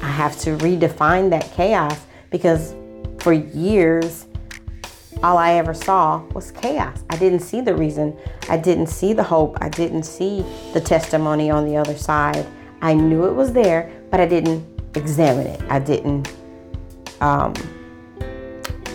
I 0.02 0.10
have 0.10 0.40
to 0.42 0.58
redefine 0.58 1.30
that 1.32 1.52
chaos 1.54 2.00
because 2.30 2.76
for 3.20 3.34
years 3.34 4.28
all 5.24 5.38
I 5.38 5.54
ever 5.54 5.74
saw 5.74 6.24
was 6.34 6.52
chaos. 6.52 7.04
I 7.10 7.18
didn't 7.18 7.40
see 7.40 7.62
the 7.62 7.76
reason. 7.76 8.16
I 8.50 8.58
didn't 8.58 8.88
see 8.88 9.14
the 9.14 9.24
hope. 9.24 9.58
I 9.62 9.70
didn't 9.70 10.04
see 10.04 10.46
the 10.74 10.82
testimony 10.82 11.50
on 11.50 11.66
the 11.66 11.76
other 11.76 11.98
side. 11.98 12.46
I 12.82 12.94
knew 12.94 13.26
it 13.26 13.34
was 13.34 13.52
there, 13.54 13.92
but 14.12 14.20
I 14.20 14.28
didn't 14.28 14.66
examine 14.96 15.48
it. 15.48 15.62
I 15.70 15.80
didn't 15.80 16.32
um, 17.22 17.54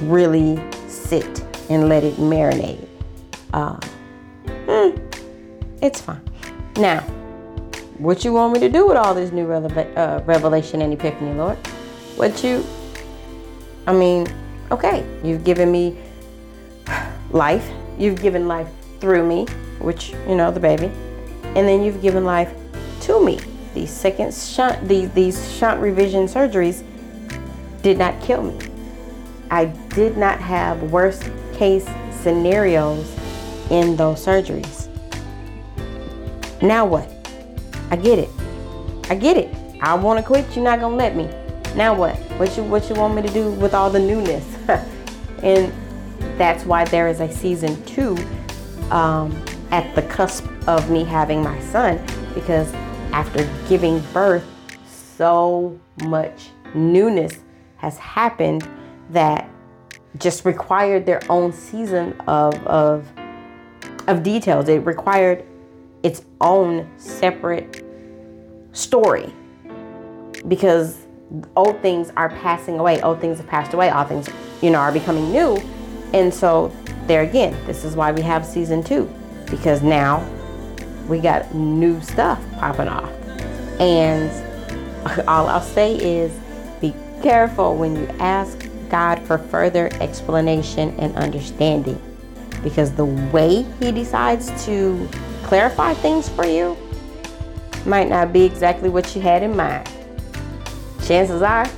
really 0.03 0.63
sit 0.87 1.43
and 1.69 1.89
let 1.89 2.05
it 2.05 2.15
marinate. 2.15 2.87
Uh, 3.53 3.79
hmm, 4.47 4.97
it's 5.83 6.01
fine. 6.01 6.23
Now, 6.77 7.05
what 8.03 8.25
you 8.25 8.33
want 8.33 8.53
me 8.53 8.59
to 8.59 8.69
do 8.69 8.89
with 8.89 8.97
all 8.97 9.15
this 9.15 9.31
new 9.31 9.49
uh, 9.49 10.23
revelation 10.27 10.83
and 10.83 10.93
epiphany, 10.93 11.35
Lord? 11.35 11.57
What 12.17 12.43
you, 12.43 12.67
I 13.87 13.93
mean, 13.93 14.27
okay, 14.73 15.07
you've 15.23 15.45
given 15.45 15.71
me 15.71 15.97
life. 17.31 17.71
You've 17.99 18.21
given 18.21 18.49
life 18.49 18.69
through 18.99 19.25
me, 19.25 19.47
which, 19.79 20.11
you 20.29 20.35
know, 20.35 20.51
the 20.51 20.59
baby. 20.59 20.91
And 21.55 21.69
then 21.69 21.85
you've 21.85 22.03
given 22.03 22.25
life 22.25 22.53
to 23.03 23.25
me. 23.25 23.39
These 23.73 23.91
second 23.91 24.35
shunt, 24.35 24.89
these, 24.89 25.09
these 25.13 25.57
shunt 25.57 25.81
revision 25.81 26.27
surgeries 26.27 26.83
did 27.83 27.99
not 27.99 28.21
kill 28.21 28.43
me. 28.43 28.59
I 29.49 29.67
did 29.95 30.17
not 30.17 30.41
have 30.41 30.83
worst 30.91 31.31
case 31.53 31.89
scenarios 32.21 33.17
in 33.71 33.95
those 33.95 34.25
surgeries. 34.25 34.89
Now 36.61 36.85
what? 36.85 37.12
I 37.93 37.97
get 37.97 38.19
it. 38.19 38.31
I 39.11 39.15
get 39.15 39.37
it. 39.37 39.55
I 39.83 39.93
want 39.93 40.19
to 40.19 40.25
quit. 40.25 40.57
You're 40.57 40.65
not 40.65 40.81
gonna 40.81 40.97
let 40.97 41.15
me. 41.15 41.29
Now 41.77 41.95
what? 41.95 42.17
What 42.39 42.57
you 42.57 42.65
what 42.65 42.89
you 42.89 42.95
want 42.95 43.15
me 43.15 43.21
to 43.21 43.29
do 43.29 43.51
with 43.51 43.75
all 43.75 43.91
the 43.91 44.01
newness? 44.01 44.47
and 45.43 45.71
that's 46.39 46.65
why 46.65 46.87
there 46.87 47.07
is 47.07 47.21
a 47.21 47.31
season 47.31 47.85
two 47.85 48.17
um, 48.91 49.45
at 49.71 49.95
the 49.95 50.01
cusp 50.05 50.47
of 50.67 50.91
me 50.91 51.05
having 51.05 51.43
my 51.43 51.61
son 51.61 52.03
because 52.35 52.73
after 53.13 53.47
giving 53.69 54.01
birth, 54.15 54.47
so 54.87 55.79
much 56.07 56.49
newness 56.73 57.41
has 57.77 57.99
happened 57.99 58.67
that 59.11 59.51
just 60.17 60.47
required 60.47 61.05
their 61.05 61.21
own 61.29 61.53
season 61.53 62.19
of, 62.27 62.55
of, 62.67 63.07
of 64.07 64.23
details. 64.23 64.71
It 64.71 64.79
required 64.87 65.45
its 66.03 66.23
own 66.41 66.91
separate 66.99 67.85
story 68.73 69.33
because 70.49 71.07
old 71.57 71.81
things 71.81 72.11
are 72.17 72.29
passing 72.29 72.79
away. 72.79 73.01
Old 73.03 73.21
things 73.21 73.39
have 73.39 73.47
passed 73.47 73.73
away. 73.75 73.91
All 73.91 74.05
things, 74.05 74.29
you 74.61 74.71
know, 74.71 74.79
are 74.79 74.93
becoming 74.93 75.31
new. 75.31 75.57
And 76.13 76.33
so 76.33 76.75
there 77.07 77.23
again, 77.23 77.57
this 77.67 77.85
is 77.85 77.97
why 77.97 78.13
we 78.13 78.23
have 78.23 78.45
season 78.45 78.83
two 78.83 79.13
because 79.51 79.83
now 79.83 80.27
we 81.09 81.19
got 81.19 81.55
new 81.55 82.01
stuff 82.01 82.41
popping 82.59 82.89
off. 82.89 83.11
And 83.81 84.31
all 85.29 85.49
I'll 85.49 85.61
say 85.61 85.97
is 85.97 86.33
be 86.81 86.95
careful 87.23 87.77
when 87.77 87.97
you 87.97 88.07
ask 88.19 88.69
God 88.89 89.21
for 89.21 89.39
further 89.39 89.89
explanation 90.01 90.95
and 90.99 91.15
understanding 91.17 92.01
because 92.63 92.93
the 92.93 93.05
way 93.05 93.63
He 93.81 93.91
decides 93.91 94.65
to 94.67 95.09
clarify 95.53 95.93
things 95.93 96.31
for 96.31 96.47
you 96.47 96.75
might 97.85 98.09
not 98.09 98.33
be 98.33 98.43
exactly 98.43 98.89
what 98.89 99.15
you 99.15 99.21
had 99.21 99.43
in 99.43 99.55
mind. 99.55 99.87
Chances 101.05 101.43
are, 101.43 101.69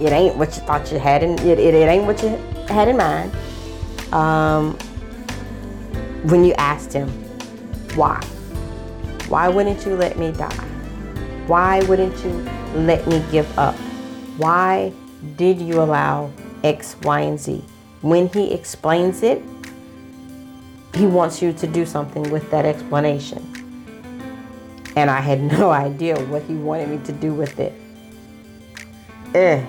it 0.00 0.10
ain't 0.12 0.34
what 0.38 0.56
you 0.56 0.62
thought 0.62 0.90
you 0.90 0.98
had 0.98 1.22
in 1.22 1.32
it, 1.40 1.58
it, 1.58 1.74
it 1.74 1.86
ain't 1.86 2.06
what 2.06 2.22
you 2.22 2.30
had 2.68 2.88
in 2.88 2.96
mind. 2.96 3.30
Um, 4.14 4.78
when 6.30 6.42
you 6.42 6.54
asked 6.54 6.90
him, 6.90 7.10
why? 7.96 8.24
Why 9.28 9.50
wouldn't 9.50 9.84
you 9.84 9.96
let 9.96 10.18
me 10.18 10.32
die? 10.32 10.64
Why 11.46 11.82
wouldn't 11.82 12.16
you 12.24 12.30
let 12.76 13.06
me 13.06 13.22
give 13.30 13.58
up? 13.58 13.74
Why 14.38 14.90
did 15.36 15.60
you 15.60 15.82
allow 15.82 16.30
X, 16.62 16.96
Y, 17.02 17.20
and 17.20 17.38
Z? 17.38 17.62
When 18.00 18.28
he 18.28 18.54
explains 18.54 19.22
it, 19.22 19.42
he 20.94 21.06
wants 21.06 21.42
you 21.42 21.52
to 21.52 21.66
do 21.66 21.84
something 21.84 22.22
with 22.30 22.50
that 22.50 22.64
explanation. 22.64 23.42
And 24.96 25.10
I 25.10 25.20
had 25.20 25.40
no 25.58 25.70
idea 25.70 26.18
what 26.26 26.42
he 26.42 26.54
wanted 26.54 26.88
me 26.88 27.04
to 27.04 27.12
do 27.12 27.34
with 27.34 27.58
it. 27.58 27.72
Eh. 29.34 29.64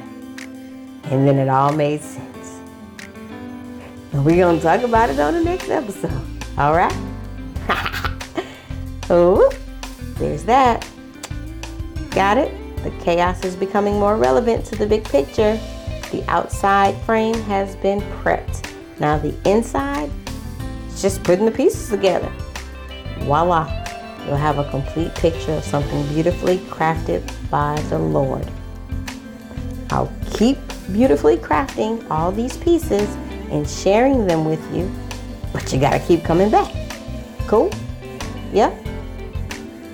And 1.06 1.28
then 1.28 1.38
it 1.38 1.50
all 1.50 1.72
made 1.72 2.02
sense. 2.02 2.60
And 4.12 4.24
we're 4.24 4.38
going 4.38 4.58
to 4.58 4.64
talk 4.64 4.82
about 4.82 5.10
it 5.10 5.20
on 5.20 5.34
the 5.34 5.44
next 5.44 5.70
episode. 5.70 6.22
All 6.58 6.74
right? 6.74 6.96
oh, 9.10 9.52
there's 10.18 10.44
that. 10.46 10.88
Got 12.12 12.38
it? 12.38 12.52
The 12.84 12.92
chaos 13.04 13.44
is 13.44 13.56
becoming 13.56 14.00
more 14.00 14.16
relevant 14.16 14.64
to 14.68 14.76
the 14.76 14.86
big 14.86 15.04
picture. 15.04 15.60
The 16.12 16.24
outside 16.28 16.96
frame 17.02 17.36
has 17.42 17.76
been 17.78 18.00
prepped. 18.22 18.72
Now 19.00 19.18
the 19.18 19.36
inside 19.50 20.12
just 21.06 21.22
putting 21.22 21.46
the 21.46 21.52
pieces 21.52 21.88
together. 21.88 22.32
Voila! 23.20 23.70
You'll 24.26 24.38
have 24.38 24.58
a 24.58 24.68
complete 24.72 25.14
picture 25.14 25.52
of 25.52 25.64
something 25.64 26.04
beautifully 26.08 26.58
crafted 26.58 27.22
by 27.52 27.80
the 27.92 28.00
Lord. 28.00 28.44
I'll 29.92 30.12
keep 30.32 30.58
beautifully 30.92 31.38
crafting 31.38 32.04
all 32.10 32.32
these 32.32 32.58
pieces 32.58 33.08
and 33.52 33.70
sharing 33.70 34.26
them 34.26 34.46
with 34.46 34.60
you, 34.76 34.92
but 35.54 35.72
you 35.72 35.80
gotta 35.80 36.00
keep 36.00 36.24
coming 36.24 36.50
back. 36.50 36.74
Cool? 37.46 37.70
Yeah? 38.52 38.74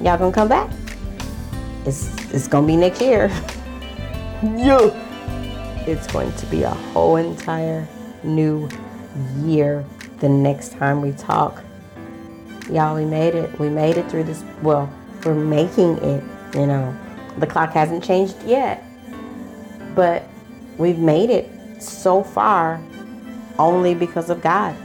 Y'all 0.02 0.17
gonna 0.17 0.32
come 0.32 0.47
back? 0.47 0.71
It's 1.86 2.08
it's 2.34 2.47
gonna 2.47 2.65
be 2.65 2.78
next 2.78 3.02
year. 3.02 3.28
yeah. 4.43 4.95
It's 5.86 6.08
going 6.08 6.32
to 6.32 6.45
be 6.45 6.63
a 6.63 6.69
whole 6.69 7.17
entire 7.17 7.86
new 8.24 8.69
year 9.43 9.84
the 10.21 10.29
next 10.29 10.71
time 10.71 11.01
we 11.01 11.12
talk. 11.12 11.62
Y'all, 12.69 12.95
we 12.95 13.03
made 13.03 13.36
it. 13.36 13.60
We 13.60 13.67
made 13.67 13.97
it 13.97 14.10
through 14.10 14.23
this. 14.23 14.43
Well, 14.62 14.91
we're 15.25 15.36
making 15.36 15.97
it, 15.97 16.23
you 16.55 16.65
know. 16.65 16.95
The 17.38 17.47
clock 17.47 17.71
hasn't 17.71 18.03
changed 18.03 18.41
yet. 18.45 18.84
But 19.93 20.23
we've 20.77 20.99
made 20.99 21.29
it 21.29 21.84
so 21.84 22.23
far 22.23 22.81
only 23.60 23.93
because 23.93 24.29
of 24.29 24.41
God. 24.41 24.75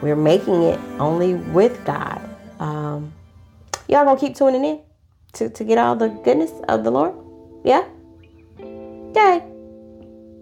We're 0.00 0.16
making 0.16 0.62
it 0.62 0.80
only 0.98 1.34
with 1.34 1.84
God. 1.84 2.18
Um, 2.58 3.12
y'all 3.88 4.04
gonna 4.04 4.18
keep 4.18 4.34
tuning 4.34 4.64
in? 4.64 4.80
to, 5.34 5.48
to 5.50 5.64
get 5.64 5.78
all 5.78 5.94
the 5.94 6.08
goodness 6.08 6.52
of 6.68 6.84
the 6.84 6.90
Lord? 6.90 7.14
Yeah? 7.64 7.84
Yay. 8.58 9.42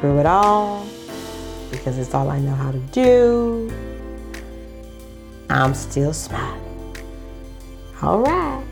Through 0.00 0.18
it 0.18 0.26
all, 0.26 0.84
because 1.70 1.96
it's 1.96 2.12
all 2.12 2.28
I 2.28 2.40
know 2.40 2.56
how 2.56 2.72
to 2.72 2.80
do, 2.90 3.91
I'm 5.52 5.74
still 5.74 6.14
smiling. 6.14 6.96
All 8.00 8.20
right. 8.20 8.64